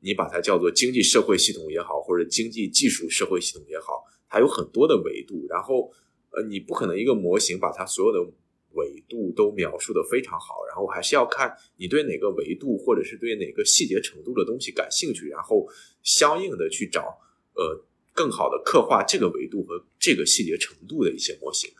[0.00, 5.46] 你把它叫做经济社会系统也好，或者经济技术社会系统也好，它有很多的维度。
[5.48, 5.90] 然后，
[6.32, 8.30] 呃，你不可能一个模型把它所有的。
[8.72, 15.66] 维度都描述的非常好，然后还是要看你对哪个维度或者是对哪个细节程度的东西感兴趣，然后
[16.02, 17.18] 相应的去找
[17.54, 17.82] 呃
[18.12, 21.70] 更好的刻画这个维度和这个细节程度的一些模型。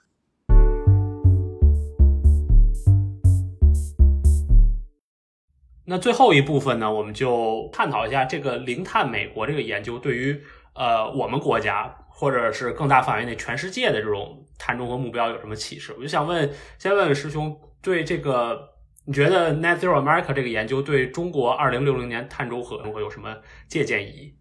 [5.86, 10.42] 那最后一部分呢，我们就探讨一下这个零碳美国这个研究对于
[10.74, 11.96] 呃我们国家。
[12.18, 15.94] 或者是更大范围内全世界的这种碳中和目标有什么启示？
[15.98, 18.58] 我就想问，先问问师兄，对这个
[19.04, 23.36] 你觉得 Net Zero America 这个研究对中国二零六零年碳中和会有什么
[23.68, 24.34] 借鉴意义？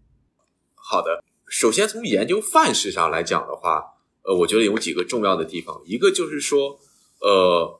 [0.74, 3.84] 好的，首先从研究范式上来讲的话，
[4.22, 6.78] 呃，我觉得有几个重要的地方，一个就是说，
[7.20, 7.78] 呃，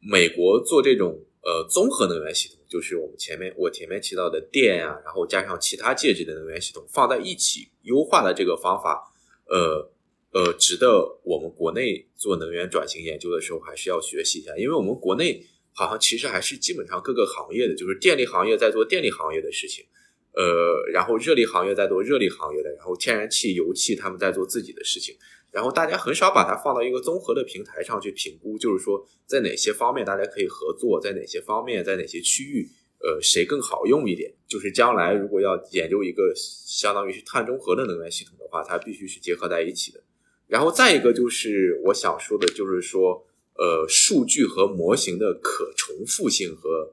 [0.00, 9.12] 美国做这种呃综合能源系统，就是我们前面我前面提到的电啊，然后加上其他介质的能源系统放在一起优化的这个方法。
[9.46, 9.90] 呃
[10.30, 15.42] 呃，值得我们国内做能源转型研究的时候，还是要学习一下，因为我们国内
[15.72, 19.86] 好像其实还是基本上各个行业的，就是电力行业在做电力行业的事情，
[20.34, 25.16] 呃，然后热力行业在做热力行业的，然后天然气、油气他们在做自己的事情，
[25.50, 32.68] 然后大家很少把它放到一个综合的平台上去评估，就是说在哪些方面大家可以合作，在哪些方面，在哪些区域。
[33.00, 34.34] 呃，谁更好用一点？
[34.48, 40.02] 就是将来如果要研究一个相当于是碳中和的能源系统的话，它必须是结合在一起的。
[40.48, 43.24] 然后再一个就是我想说的，就是说，
[43.54, 46.92] 呃，数据和模型的可重复性和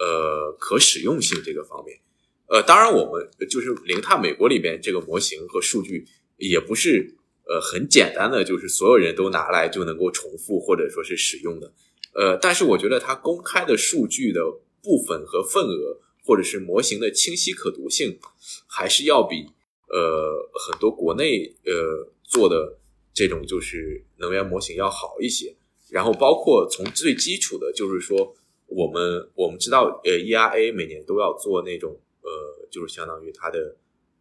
[0.00, 2.00] 呃可使用性这个方面。
[2.48, 6.04] 呃，当然我们就是零碳美国里边这个模型和数据
[6.36, 7.14] 也不是
[7.48, 11.72] 呃很简单的，就是所有人都拿来就能够重复或者说是使用的。
[12.14, 14.40] 呃，但是我觉得它公开的数据的。
[14.86, 18.18] 部分和份额，或者是模型的清晰可读性，
[18.66, 19.46] 还是要比
[19.88, 22.76] 呃很多国内呃做的
[23.14, 25.56] 这种就是能源模型要好一些。
[25.88, 28.36] 然后包括从最基础的，就是说
[28.66, 33.74] 我们我们知道呃 ERA 每年都要做那种呃就是相当于它的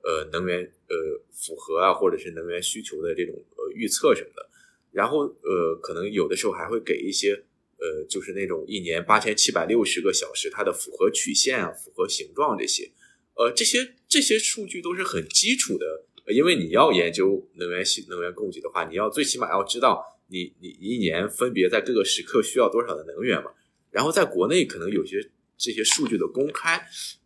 [0.04, 0.96] 呃能源呃
[1.32, 4.50] 符合啊，或者是能源需求的这种呃预测什么的。
[4.92, 7.44] 然后呃可能有的时候还会给一些。
[7.80, 12.90] 呃，就是那种一年八千七百六十个小时，它的复合曲线啊，复合形状这些，
[13.36, 23.52] 呃，这些这些数据都是很基础的，因为你要研究能源系能源供给的话，你要最起码要知道你你一年分别在各个时刻需要多少的能源嘛。
[23.92, 25.18] 然后在国内可能有些
[25.58, 26.82] 这些数据的公开，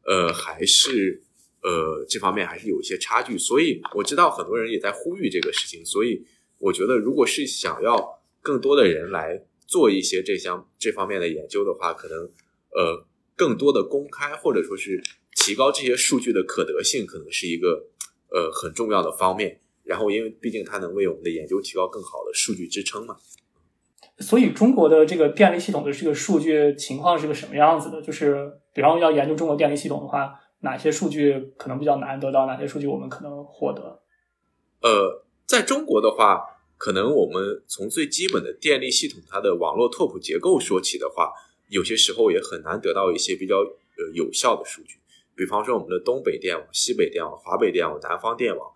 [0.08, 1.22] 呃，还是
[1.68, 6.26] 呃这方面还是有一些差距，所以我知道很多人也在呼吁这个事情，所以
[6.60, 9.44] 我觉得如果是想要更多的人来。
[9.70, 12.18] 做一些这项这方面的研究的话，可能
[12.72, 13.06] 呃
[13.36, 15.04] 更多的公开或者说是
[15.36, 17.86] 提高这些数据的可得性，可能是一个
[18.32, 19.60] 呃很重要的方面。
[19.84, 23.18] 然后，因为毕竟它能为我们的研究提高更好的数据支撑嘛。
[24.20, 28.02] 所以，中国的这个电力系统的这个数据情况是个什么样子的？
[28.02, 32.46] 就是，比方要研究中国电力系统的话，哪些数据可能比较难得到？
[32.46, 34.02] 哪些数据我们可能获得？
[34.82, 36.42] 呃，在中国的话，
[36.78, 41.32] 可能我们从最基本的电力系统它的网络拓扑结构说起的话，
[41.70, 44.98] 有些时候也很难得到一些比较呃有效的数据。
[45.36, 48.72] 比方说，我们的东北电网、西北电网、华北电网、南方电网。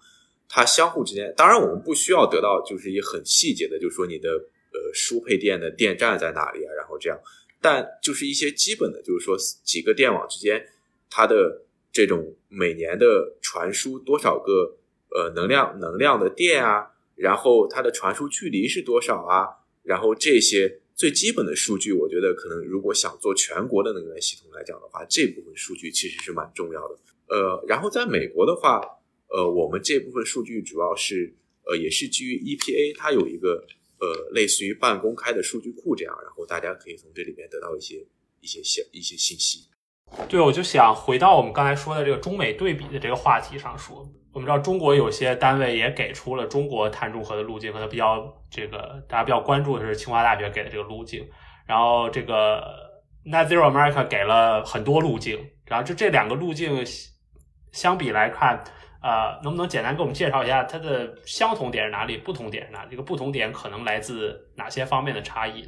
[0.53, 7.17] 它相互之间，当然我们不需要得到就是一很细节的，就是说你的呃输配电的电站在哪里啊，然后这样，
[7.61, 10.61] 但就是一些基本的，就是说几个电网之间
[11.09, 11.61] 它的
[11.91, 14.77] 这种每年的传输多少个
[15.09, 19.47] 呃能量能量的电啊，然后它的传输距离是多少啊，
[19.83, 26.97] 然后这些最基本的数据，我觉得可能如果想做全国的能源系统来讲的话，这部分数据其实是蛮重要的。
[27.27, 28.81] 呃，然后在美国的话。
[29.33, 31.33] 呃，我们这部分数据主要是
[31.63, 33.65] 呃，也是基于 EPA，它有一个
[33.97, 38.05] 呃，类似于半公开的数据库这样，然后大家可以从这里面得到一些
[38.41, 39.69] 一些信一些信息。
[40.27, 51.27] 对，我就想回到我们刚才说的这个中美对比的这个话题上说，我们知道中国有些单位也给出了中国碳中和的路径，可能比较这个大家比较关注的是清华大学给的这个路径，
[51.65, 52.61] 然后这个
[53.25, 56.85] Net Zero America 给了很多路径，然后就这两个路径
[57.71, 58.63] 相比来看。
[59.03, 62.85] 呃，能不能简单给我们介绍一下它的相同点是哪里，不同点是哪？
[62.85, 65.67] 这个不同点可能来自哪些方面的差异？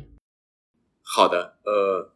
[1.01, 2.13] 好的，呃，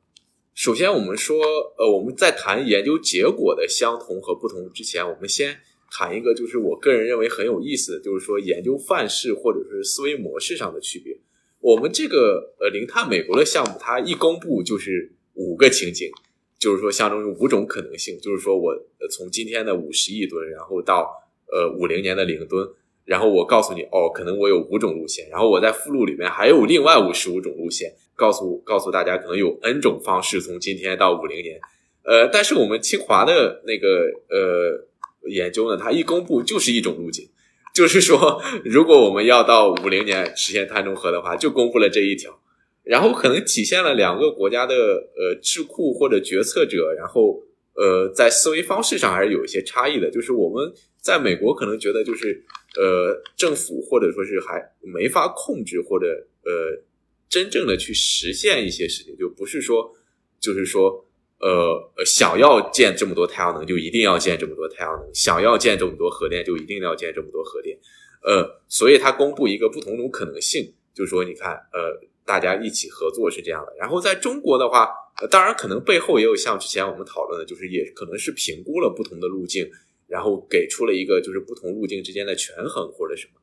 [0.57, 1.37] 首先我们说，
[1.77, 5.55] 呃，我们在谈研究结果的相同和不同之前，我们先
[5.91, 11.15] 谈一个，就是我个人认为很有意思，就是说研究范式或者是思维模式上的区别。
[11.59, 16.09] 我们这个呃零碳美国的项目，它一公布就是五个情景。
[16.57, 18.75] 就是说，相当于五种可能性，就是说我
[19.11, 21.07] 从今天的五十亿吨，然后到
[21.51, 22.67] 呃五零年的零吨，
[23.07, 31.57] 然后我告诉你，哦，可能我有五种路线，然后我在附录里面还有另外五十五种路线，告诉告诉大家，可能有 N 种方式从今天到五零年，
[32.03, 33.87] 呃，但是我们清华的那个
[34.29, 37.29] 呃研究呢，它一公布就是一种路径，
[37.73, 42.37] 就是说，如果我们要到五零年实现碳中和的话，就公布了这一条。
[42.83, 47.43] 然后可能体现了两个国家的呃智库或者决策者，然后
[47.75, 50.09] 呃在思维方式上还是有一些差异的。
[50.09, 52.41] 就是我们在美国可能觉得就是
[52.77, 56.05] 呃政府或者说是还没法控制或者
[56.43, 56.81] 呃
[57.27, 59.91] 真正的去实现一些事情，就不是说
[60.39, 61.05] 就是说
[61.39, 67.77] 呃想要建这么多太阳能就一定要建这么多太阳能，想要建这么多核电就一定要建这么多核电。
[68.23, 72.07] 呃，所以他公布一个不同种可能性，就是说你看呃。
[72.27, 74.89] 大家一起合作是这样的，然后在中国的话，
[75.31, 79.65] 当然可能背后也有像之前我们讨论的，就是也可能是评估了不同的路径，
[80.07, 83.33] 然后给出了一个就是不同路径之间的权衡或者什么，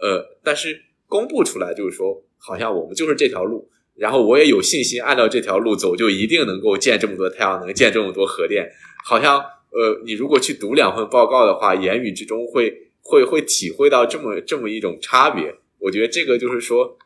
[0.00, 8.70] 呃，但是公布出来就是说，好像我们就是这条路，然后我也有信心按照这条路走，就一定能够建这么多太阳能，建这么多核电，
[9.04, 9.38] 好像
[9.70, 16.96] 呃，你如果去读两份报告的话，言语之中会会会体会到这么这么一种差别，我觉得这个就是说。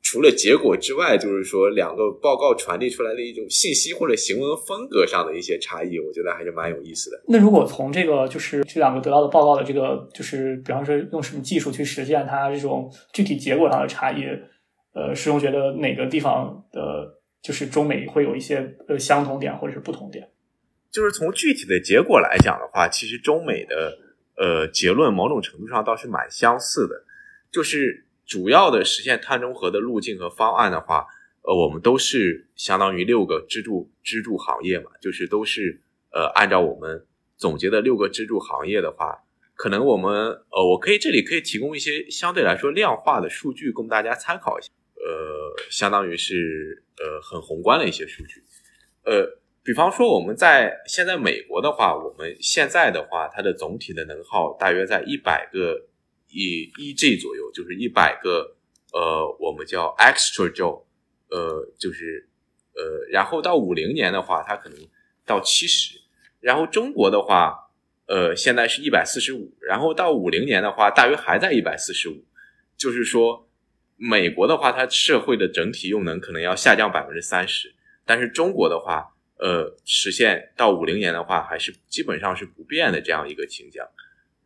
[0.00, 7.22] 除了结果之外，就是说两个报告传递出来的一种信息或者行文风格上的一些差异，我觉得还是蛮有意思的。
[7.28, 14.24] 那如果从这个就是这两个得到的报告的这个就是，比方说用什么技术去实现它这种具体结果上的差异，
[14.94, 20.26] 呃，师兄觉得哪个地方的，就是中美会有一些呃相同点或者是不同点？
[20.90, 23.98] 就是从具体的结果来讲的话，其实中美的
[24.38, 27.04] 呃结论某种程度上倒是蛮相似的，
[27.52, 28.06] 就是。
[28.28, 31.06] 主要的实现碳中和的路径和方案的话，
[31.40, 35.80] 呃，我们都是相当于六个支柱支柱行业嘛，就是都是
[36.12, 37.06] 呃按照我们
[37.38, 39.24] 总结的六个支柱行业的话，
[39.54, 40.12] 可能我们
[40.50, 48.44] 呃我可以这里可以提供一些相对来说量化的数据供大家参考一下，呃，相当于是呃很宏观的一些数据，
[49.04, 55.87] 呃，比方说我们在现在美国的话，我们现在的话它的总体的能耗大约在一百个。
[56.30, 58.56] 以一 G 左右，就是一百个，
[58.92, 60.84] 呃，我们叫 extra joule，
[61.30, 62.28] 呃，就是
[62.74, 64.78] 呃，然后到五零年的话，它可能
[65.24, 66.00] 到七十，
[66.40, 67.70] 然后中国的话，
[68.06, 72.24] 呃，现在是一百四十五，然后到五零年的话，大约还在一百四十五，
[72.76, 73.48] 就是说，
[73.96, 77.74] 美国的话，它社会的整体用能可能要下降百分之三十，
[78.04, 83.86] 但是中国的话，呃，实现到五零年的话，还是基本上是不变的这样一个倾向，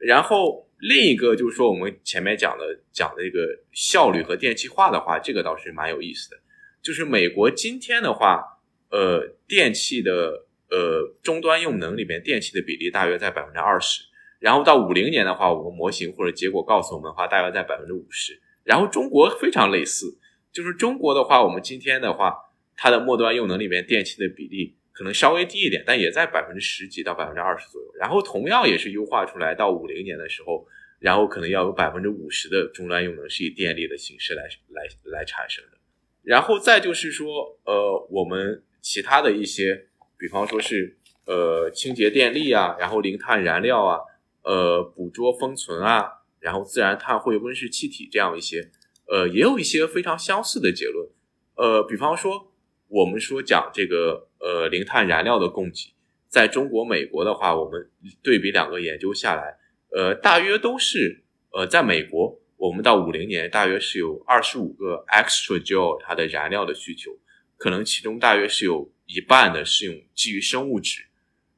[0.06, 0.68] 然后。
[0.84, 6.36] 另一个就是说，我们前面讲的讲的这个效率和电气化的话，这个倒是蛮有意思的。
[6.82, 8.42] 就是美国今天的话，
[8.90, 14.02] 呃，电器的呃终端用能里面电器的比例大约在百分之二十，
[14.40, 18.42] 然后到五零年的话，我们模型或者结果告诉我们的话，大约在百分之五十。
[18.64, 20.18] 然后中国非常类似，
[20.52, 22.34] 就是中国的话，我们今天的话，
[22.76, 27.92] 它的末端用能里面电器的比例可能稍微低一点，但也在百分之十几到百分之二十左右。
[27.98, 30.66] 然后同样也是优化出来，到五零年的时候，
[30.98, 35.78] 然后可能要有百分之五十的终端用能是以电力的形式来来来产生的。
[36.22, 39.86] 然后再就是说，呃，我们其他的一些，
[40.18, 40.96] 比方说是
[41.26, 43.98] 呃清洁电力啊，然后零碳燃料啊，
[44.44, 46.18] 呃捕捉封存啊。
[46.42, 48.68] 然后自然碳汇温室气体这样一些，
[49.06, 51.08] 呃，也有一些非常相似的结论，
[51.54, 52.52] 呃，比方说
[52.88, 55.94] 我们说讲这个呃零碳燃料的供给，
[56.28, 57.90] 在中国、美国的话，我们
[58.22, 59.56] 对比两个研究下来，
[59.96, 67.10] 呃，大约都是呃，在美国，我们到五零年大约是有二十五个 extra joule 它的燃料的需求，
[67.56, 71.06] 可能其中大约是有一半的是用基于生物质，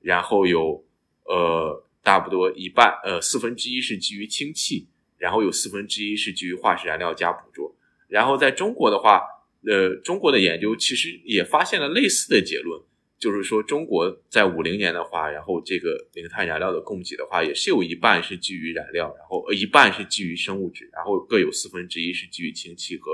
[0.00, 0.84] 然后有
[1.24, 1.80] 呃。
[2.06, 4.86] 差不多一半，呃，四分之一是基于氢气，
[5.16, 7.74] 然后有四分之一是基于化石燃料加捕捉。
[8.08, 9.22] 然后在中国的话，
[9.66, 12.80] 呃，中国的研究其实也发现了类似的结论，
[13.18, 23.12] 就是说中国在五零年的话，然后这个零碳燃料的供给的话，也是有一半是基于燃料，然后呃一半是基于生物质，然后各有四分之一是基于氢气和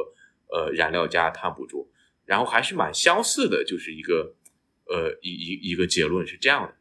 [0.48, 1.86] 呃燃料加碳捕捉，
[2.24, 4.35] 然后还是蛮相似的，就是一个
[4.86, 6.74] 呃一一一个结论是这样的。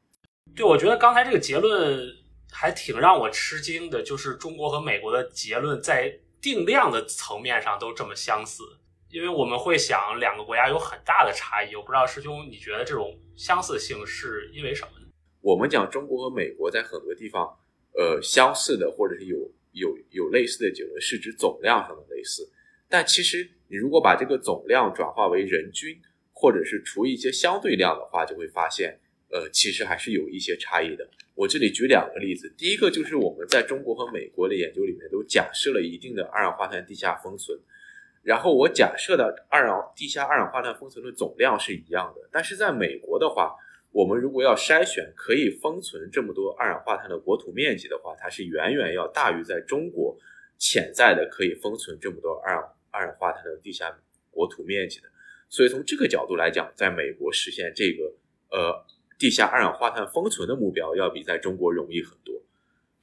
[0.56, 2.12] 对，我觉得刚才这个结论
[2.52, 8.64] 还挺让我吃惊的，就是中国和美国的结论在定量的层面上都这么相似。
[9.10, 15.08] 因为我们会想两个国家有很大的差异，我不知道师兄你觉得这种相似性是因为什么呢？
[15.42, 17.58] 我们讲中国和美国在很多地方，
[17.94, 19.38] 呃，相似的或者是有
[19.72, 22.48] 有有类似的结论，是指总量上的类似。
[22.88, 26.00] 但其实你如果把这个总量转化为人均，
[26.32, 29.00] 或者是除一些相对量的话，就会发现。
[29.32, 31.08] 呃，其实还是有一些差异的。
[31.36, 37.56] 我这里举两个例子，第一个就是我们在中国和美国的研究里面都假设了一定的二氧化碳地下封存，
[38.22, 42.30] 然后我假设的二氧地下二氧化碳封存的总量是一样的。
[42.32, 43.56] 但是在美国的话，
[43.92, 50.18] 我们如果要筛选可以封存这么多二氧化碳的国土面积的话，它是远远要大于在中国
[50.58, 53.98] 潜在的可以封存这么多二氧二氧化碳的地下
[54.30, 55.08] 国土面积的。
[55.48, 58.14] 所以从这个角度来讲，在美国实现这个
[58.52, 58.86] 呃。
[59.20, 62.42] 地下二氧化碳封存的目标要比在中国容易很多，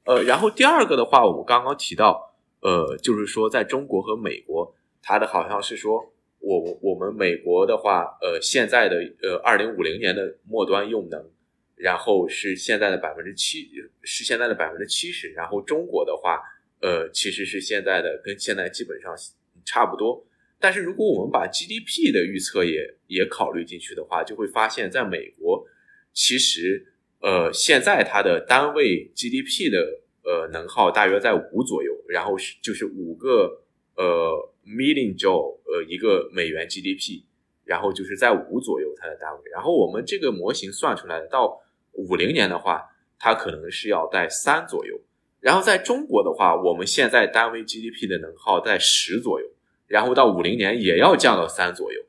[0.05, 4.73] 呃，然后第二个的话，我们刚刚提到，呃，就是说在中国和美国，
[5.07, 11.31] 它的好像是说，我我们美国的话，呃，现在的呃二零五零年的末端用能，
[11.77, 13.69] 然后是现在的百分之七，
[14.03, 16.41] 是现在的百分之七十，然后中国的话，
[16.81, 19.15] 呃，其实是现在的跟现在基本上
[19.63, 20.25] 差不多，
[20.59, 25.65] 但是如果我们把 GDP 的预测也也考虑进去的话，就会发现，在美国。
[26.11, 26.85] 其实，
[27.21, 33.61] 呃，现在它的单位 GDP 的呃能耗大约在五左右，然后是就是五个
[33.95, 37.23] 呃 million jou 呃一个美元 GDP，
[37.63, 39.49] 然后就是在五左右它的单位。
[39.51, 41.59] 然后我们这个模型算出来的，到
[41.93, 42.83] 五零年的话，
[43.17, 44.99] 它可能是要在三左右。
[45.39, 49.47] 然后在中国的话，我们现在单位 GDP 的能耗在十左右，
[49.87, 52.01] 然后到五零年也要降到三左右。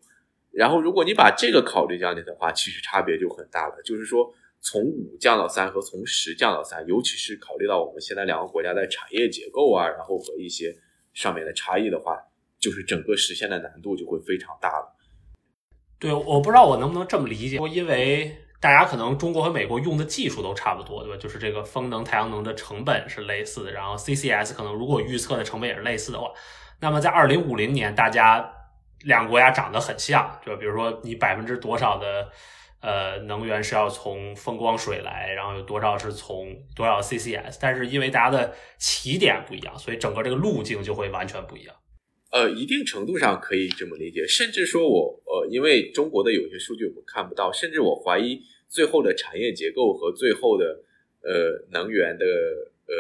[0.51, 3.80] 然后，如果你把这个考虑进去的话，其实差别就很大了。
[3.85, 10.74] 就是说，从五降到三和从十降到三，尤其是考虑到我们现在两个国家的产业结构啊，然后和一些
[11.12, 12.18] 上面的差异的话，
[12.60, 14.97] 就是整个实现的难度就会非常大了。
[15.98, 21.18] 对，我不知道我能不能这么理解，因为大家可能中国和美国用的技术都差不多，对吧？
[21.18, 26.30] 就是这个风能、太阳能的成本是类似的，然后 CCS 可能如果预测的成本也是类似的话，
[26.80, 28.55] 那么在二零五零年，大家。
[29.05, 32.28] 两个国家长得很像，就比如说你百分之多少的
[32.80, 41.76] 呃能源是要从风光水来，然后有多少是从多少 CCS，但是因为大家的起点不一样，所以整个这个路径就会完全不一样。
[42.31, 50.83] 呃，一定程度上可以这么理解，甚至说我呃，因为中国的有些数据我们看不到，甚至我怀疑最后的产业结构和最后的
[51.23, 52.27] 呃能源的
[52.87, 52.95] 呃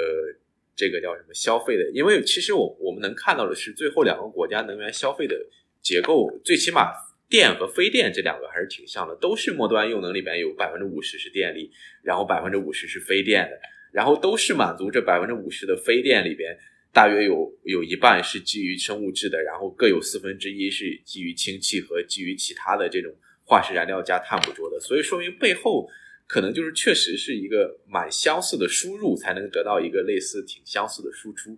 [0.74, 5.36] 这个叫什么消费的，因为其实我我们能看到的是最后两个国家能源消费的。
[5.80, 6.90] 结构最起码
[7.30, 11.70] 电和非电这两个还是挺像的，都是末端用能里边有百分之五十是电力，
[12.02, 13.58] 然后百分之五十是非电的，
[13.92, 16.58] 然后都是满足这百分之五十的非电里边，
[16.92, 25.88] 大约有有一半是基于生物质的，然后各有四分之一是基于氢气和基于其他的这种化石燃料加碳捕捉的，所以说明背后
[26.26, 31.56] 可能就是确实是一个蛮相似的输入，才能得到一个类似挺相似的输出。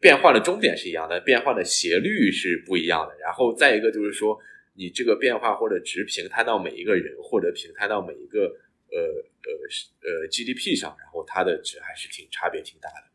[0.00, 3.16] 变化的终点是一样的，变化的斜率是不一样的。
[3.18, 4.38] 然后再一个就是说，
[4.74, 8.54] 你这个变化或者值平摊到每一个人，或者平摊到每一个
[8.92, 8.98] 呃
[9.42, 13.07] 呃呃 GDP 上，然后它的值还是挺差别挺大的。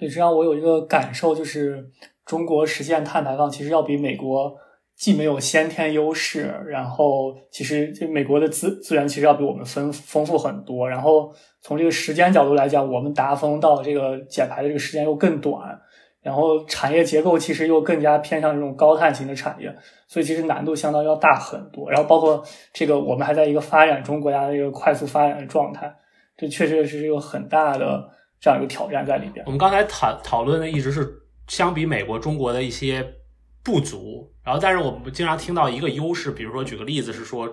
[0.00, 1.90] 对，实际上我有一个感受，就是
[2.24, 4.56] 中国实现碳排放其实要比美国。
[4.96, 10.86] 既没有先天优势，然后其实这美国的资资源其实要比我们丰丰富很多。
[10.86, 11.32] 然后
[11.62, 15.80] 从这个时间角度来讲，我们达峰到这个减排的这个时间又更短，
[16.20, 19.74] 然后产业结构其实又更加偏向这种高碳型的产业，
[20.06, 21.90] 所以其实难度相当要大很多。
[21.90, 22.44] 然后包括
[22.74, 25.90] 这个我们还在一个发展中国家的一个快速发展的状态，
[26.36, 28.06] 这确确实是有很大的
[28.40, 29.44] 这样一个挑战在里边。
[29.44, 33.16] 我们刚才讨讨论的一直是相比美国、中国的一些。
[33.62, 37.46] 不足，然后但是我们经常听到一个优势，比如说举个例子是说，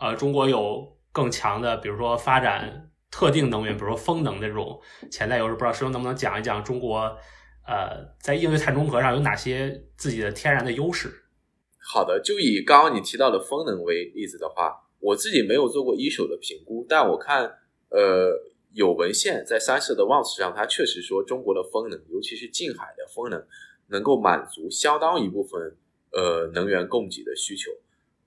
[0.00, 5.52] 呃，中国有更强的，比如说发展特定能源，比如说风能的这种潜在优势。
[5.52, 7.16] 不知道师兄能不能讲一讲中国，
[7.64, 11.08] 呃，在应对碳中和上有哪些自己的天然的优势？
[11.78, 17.44] 好的，就以刚刚你提到的风能为例子的话，我自己没有做过一手的评估，但我看，
[17.88, 18.32] 呃，
[18.74, 23.44] 有文献在三色的 Once 上，它确实说中国的风能，尤其是近海的风能。
[23.88, 25.76] 能够满足相当一部分
[26.12, 27.70] 呃能源供给的需求，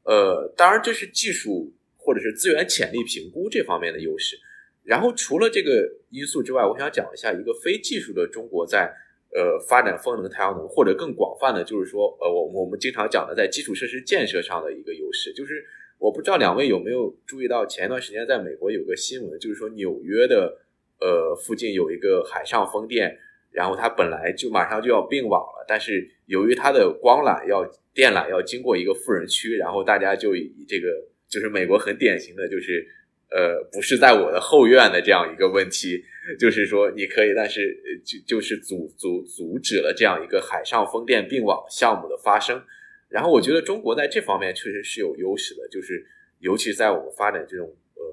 [0.03, 4.38] 呃，当然这是技术或者是资源潜力评估这方面的优势。
[4.84, 8.93] 然后除了这个因素之外，我想讲一下一个非技术的中国在
[9.34, 15.34] 呃发展风能、太阳能，或者更广泛的，就是说呃我我们经常讲的在基础设施建设上的一个优势。
[15.34, 15.65] 就是
[15.97, 20.57] 我不知道两位有没有注意到，前一段时间在美国有个新闻，就是说纽约的
[20.99, 23.19] 呃附近有一个海上风电。
[23.51, 30.89] 然后它本来就马上就要并网了，但是由于它的光缆要电缆要经过一个富人区，然后大家就以这个
[31.30, 32.85] 就是美国很典型的就是
[33.31, 36.03] 呃不是在我的后院的这样一个问题，
[36.38, 42.61] 就是说你可以，但是就就是阻阻阻止了这样一个海上风电并网项目的发生。
[43.10, 46.06] 然后我觉得中国在这方面确实是有优势的，就是
[46.40, 48.03] 尤其在我们发展这种呃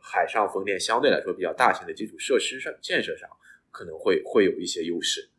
[0.00, 3.28] 海上风电相对来说比较大型的基础设施上建设上。
[3.74, 5.30] 可能会会有一些优势，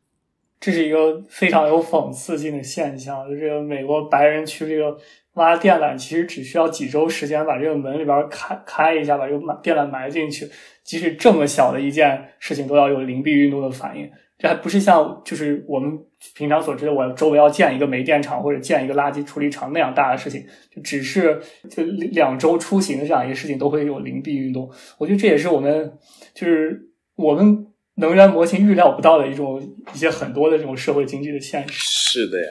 [0.59, 3.29] 这是一个非常有讽刺性的现象。
[3.29, 4.97] 就是美国白人去这个
[5.33, 10.49] 挖电缆，其实只需要几周时间，把这个门里边开开一下，把这个电缆埋进去。
[10.83, 14.09] 即使这么小的一件事情，都要有灵璧运动的反应。
[14.43, 15.97] 这还不是像就是我们
[16.35, 20.45] 平常所知的，我周围要建一个煤电厂或者建一个垃圾处理厂那样大的事情。
[20.69, 24.69] 就只是就两周出行的这样一个事情，都会有零币运动。
[24.97, 25.93] 我觉得这也是我们
[26.35, 27.67] 就是我们。
[27.95, 29.61] 能源模型预料不到的一种
[29.93, 31.73] 一些很多的这种社会经济的现实。
[31.75, 32.49] 是的呀。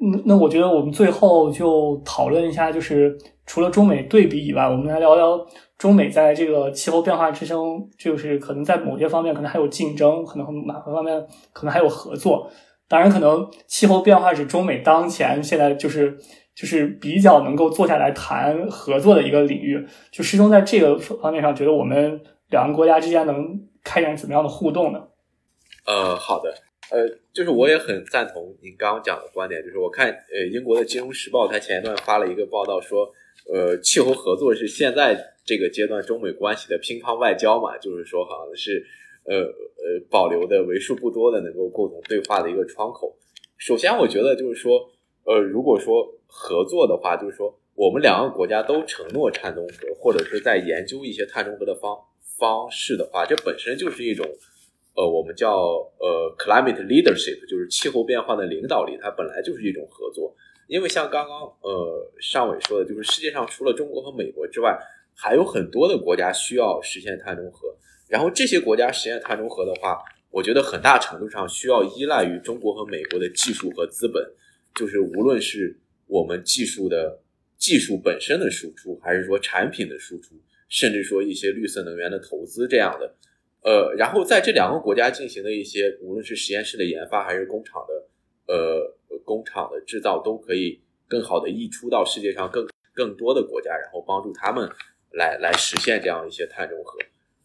[0.00, 3.14] 那那我觉得我们最后就讨论一下，就是
[3.44, 5.46] 除了中美对比以外，我们来聊聊
[5.82, 11.20] 中美在这个气候变化之中，就是可能在某些方面可能还有竞争，可能哪个方面
[11.52, 12.48] 可能还有合作。
[12.86, 16.16] 当然，可能气候变化是中美当前现在就是
[16.54, 19.84] 就是比较能够坐下来谈合作的一个领域。
[20.12, 23.68] 就始终在这个方面上，觉得我们两个国家之间能。
[23.84, 25.00] 开展怎么样的互动呢？
[25.88, 26.54] 呃，好的，
[26.92, 33.10] 呃，就是我也很赞同您刚刚讲的观点，就是我看呃英国的《金融时报》它前一段发了一个报道说，
[33.52, 38.84] 呃，气候合作是现在这个阶段中美关系的乒乓外交嘛，就是说好像是
[39.24, 43.16] 呃呃保留的为数不多的能够共同对话的一个窗口。
[43.58, 44.90] 首先，我觉得就是说，
[45.24, 51.98] 呃，如果说合作的话，就是说我们两个国家都承诺碳中和，或者是在研究一些碳中和的方。
[52.38, 54.26] 方式的话，这本身就是一种，
[54.96, 55.54] 呃，我们叫
[56.00, 60.34] 呃 climate leadership，就是气候变化的领导力，它本来就是一种合作。
[60.66, 64.76] 因为像刚刚呃尚伟说的，就是世界上除了中国和美国之外，
[65.14, 67.76] 还有很多的国家需要实现碳中和。
[68.08, 74.22] 然后这些国家实现碳中和的话，我觉得很大程度上需要依赖于中国和美国的技术和资本，
[74.74, 77.20] 就是无论是我们技术的
[77.56, 80.34] 技术本身的输出，还是说产品的输出。
[80.74, 83.14] 甚至说一些绿色能源的投资这样的，
[83.62, 94.66] 呃，然后在这两个国家进行的一些，无论是实验室的研发还是工厂的，呃，工厂的制造，都可以更好的溢出到世界上更更多的国家，然后帮助他们
[95.12, 96.98] 来来实现这样一些碳中和。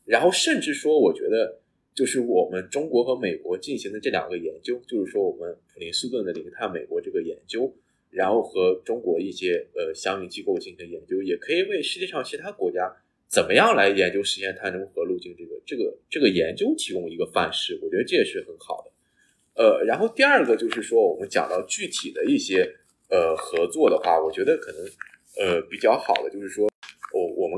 [0.06, 1.60] 然后甚至说，我觉得
[1.94, 7.74] 就是我们中国和美国进行的这两个研究，就是说我们普林斯顿的零碳美国这个研究，
[8.10, 12.96] 然后和中国一些呃相应机构进行研究，也可以为世界上其他国家。
[13.30, 15.36] 怎么样来研究实现碳中和路径？
[15.38, 19.62] 这个、这个、这个研究提供一个范式，我觉得这也是很好的。
[19.62, 22.62] 呃，然后第二个就是说，我们讲到具体的一些
[23.10, 24.82] 呃合作的话，我觉得可能
[25.40, 26.72] 呃比较好的就是说，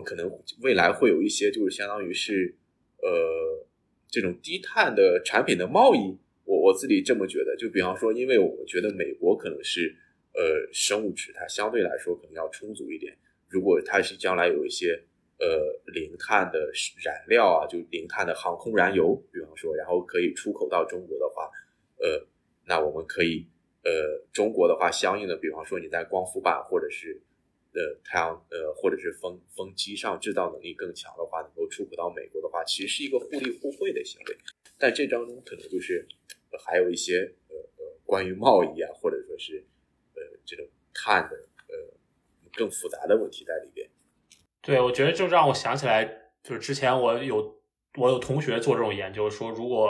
[0.03, 0.29] 可能
[0.61, 2.55] 未来会有一些就是相当于是
[3.01, 3.67] 呃
[4.07, 6.17] 这种低碳的产品的贸易。
[6.45, 9.95] 我我自己这么觉得，就比方说，因为我觉得美国可能是
[10.33, 13.15] 呃生物质它相对来说可能要充足一点，
[13.47, 14.99] 如果它是将来有一些
[15.37, 16.71] 呃零碳的
[17.05, 21.47] 燃料啊，就零碳的航空燃油，比方说，然后可以出口到中国的话，
[21.99, 22.25] 呃，
[22.65, 23.45] 那我们可以
[23.83, 27.21] 呃中国的话，相应的，比方说你在光伏板或者是
[27.73, 34.37] 呃太阳呃或者是风风机上制造能力更强的话，能够出口到美国的话，其实是一个互利互惠的行为。
[34.77, 36.07] 但这当中可能就是
[36.65, 37.19] 还有一些
[37.49, 39.65] 呃呃关于贸易啊，或者说是
[40.15, 41.35] 呃这种碳的
[41.67, 41.75] 呃
[42.53, 43.89] 更复杂的问题在里边。
[44.61, 46.05] 对，我觉得就让我想起来，
[46.43, 47.61] 就是之前我有
[47.97, 49.89] 我有同学做这种研究，说如果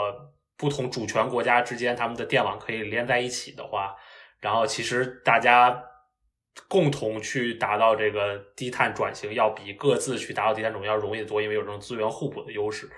[0.56, 3.96] 不同主权国家之间他们的电网可以连在一起的话，
[4.40, 5.82] 然后其实大家
[6.68, 12.88] 共同去达到这个低碳转型，要比各自去达到低碳转型要容易得多，因为有这种资源互补的优势。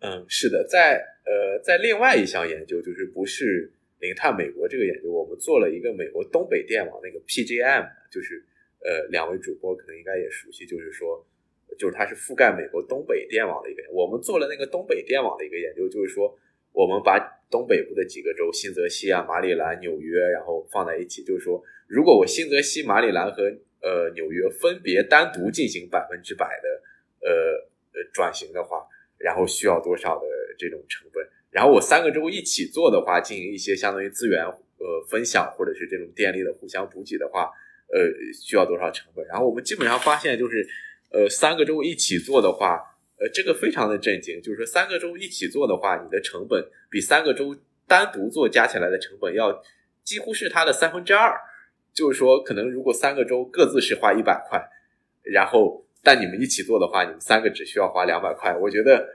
[0.00, 8.44] 嗯，是的，在呃，在另外一项研究，就是不是零碳美国这个研究，我们做了一个美国东北电网那个 PGM，就是
[8.80, 11.24] 呃，两位主播可能应该也熟悉，就是说，
[11.78, 16.36] 就是它是覆盖美国东北电网的一个，我们做了那个东北电网的一个研究，就是说，
[16.72, 21.62] 我们把东北部的几个州，新泽西啊、马里兰、纽约，然后放在一起，就是说，
[21.92, 23.42] 如果我新泽西、马里兰和
[23.82, 27.32] 呃纽约分别单独进行百分之百的呃
[27.92, 28.88] 呃转型的话。
[29.24, 30.26] 然后需要多少的
[30.58, 31.24] 这种成本？
[31.48, 37.48] 然后我三个州一起做的话，进行一些相当于资源呃分享或者是这种电力的互相补给的话，
[37.94, 38.00] 呃，
[38.34, 39.24] 需要多少成本？
[39.28, 40.66] 然后我们基本上发现，就是
[41.12, 42.82] 呃三个州一起做的话，
[43.20, 47.56] 呃，这个非常的震惊，就是说三个州一起做的话，你的成本比三个州
[47.86, 49.62] 单独做加起来的成本要
[50.02, 51.32] 几乎是它的三分之二。
[51.92, 54.62] 就是说，可能如果三个州各自是花一百块，
[55.22, 55.86] 然后。
[56.04, 58.58] 但你们一起做的话，你们三个只需要花两百块。
[58.60, 59.06] 我觉得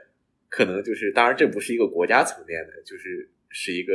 [0.48, 3.92] 可能就是，当然这不是一个国家层面的，就是是一个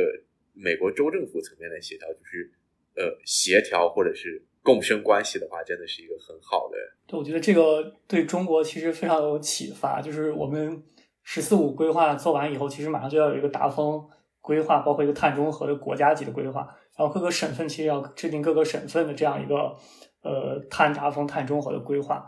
[0.52, 2.52] 美国州政府层面的协调，就是
[2.94, 6.78] 呃协调或者是共生关系的话，真的是一个很好的。
[7.08, 10.00] 对，我觉得这个对中国其实非常有启发。
[10.00, 10.80] 就是我们
[11.24, 14.00] “十四五”规划做完以后，其实马上就要有一个达峰
[14.40, 19.76] 规划，包括一个碳中和的国家级的规划，然后各个省份其实要制定各个省份的这样一个
[20.22, 22.26] 呃碳达峰、碳中和的规划。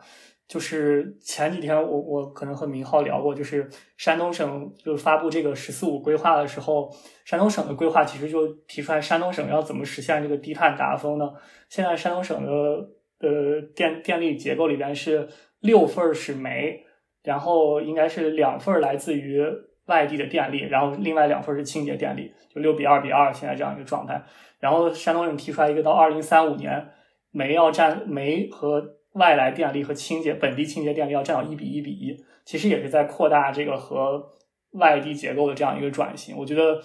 [0.49, 6.89] 就是前几天我我可能和明浩聊过，就是山东省就发布这个“十四五”规划的时候，
[7.25, 11.29] 山东省的规划其实就提出来，山东省要怎么实现这个低碳达峰呢？
[11.69, 12.53] 现在山东省的
[13.19, 15.29] 呃电电力结构里边是
[15.59, 16.85] 六份是煤，
[17.25, 19.43] 然后应该是两份来自于
[19.87, 24.23] 外地的电力，然后另外两份是清洁电力，就六比二比二现在这样一个状态。
[24.59, 26.89] 然后山东省提出来一个到二零三五年
[27.31, 28.83] 煤要占煤和
[29.13, 34.23] 外来电力和清洁本地清洁电力要占到一比一比一，其实也是在扩大这个和
[34.73, 36.37] 外地结构的这样一个转型。
[36.37, 36.81] 我觉得，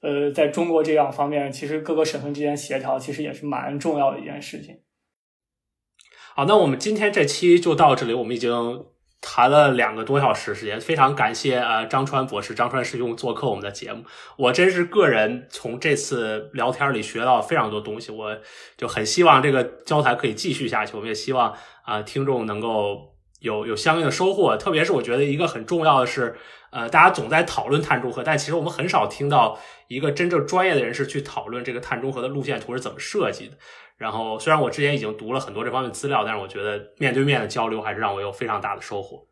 [0.00, 4.80] 呃，在中国这样方面，其实各个省份之间协调其实也是蛮重要的一件事情。
[6.34, 8.50] 好，那我们今天这期就到这里，我们已经。
[9.20, 14.04] 谈了两个多小时时间，非常感谢啊张川博士、张川师兄做客我们的节目。
[14.36, 18.36] 我真是个人从这次聊天里学到非常多东西，我
[18.76, 20.96] 就很希望这个交谈可以继续下去。
[20.96, 24.56] 我们也希望啊听众能够有有相应的收获。
[24.56, 26.36] 特别是我觉得一个很重要的是，
[26.70, 33.56] 呃，大家总在讨论碳中和，但其实我们很少听到一个真正专业的人士去讨论这个碳中和的路线图是怎么设计的。
[33.96, 39.26] 然后，虽然我之前已经读了很多这方面资料，但是我觉得面对面的交流还是让我有非常大的收获。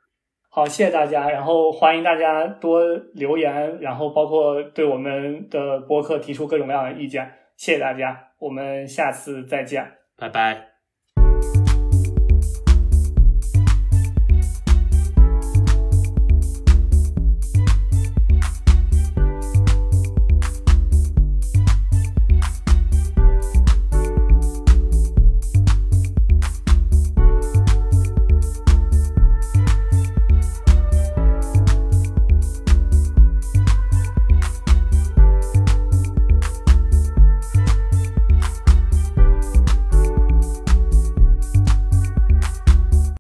[0.49, 2.83] 好，谢谢大家，然后欢迎大家多
[3.15, 7.31] 留言，然后包括对我们的播客提出各种各样的意见。
[7.57, 10.74] 谢谢大家，我们下次再见，拜拜。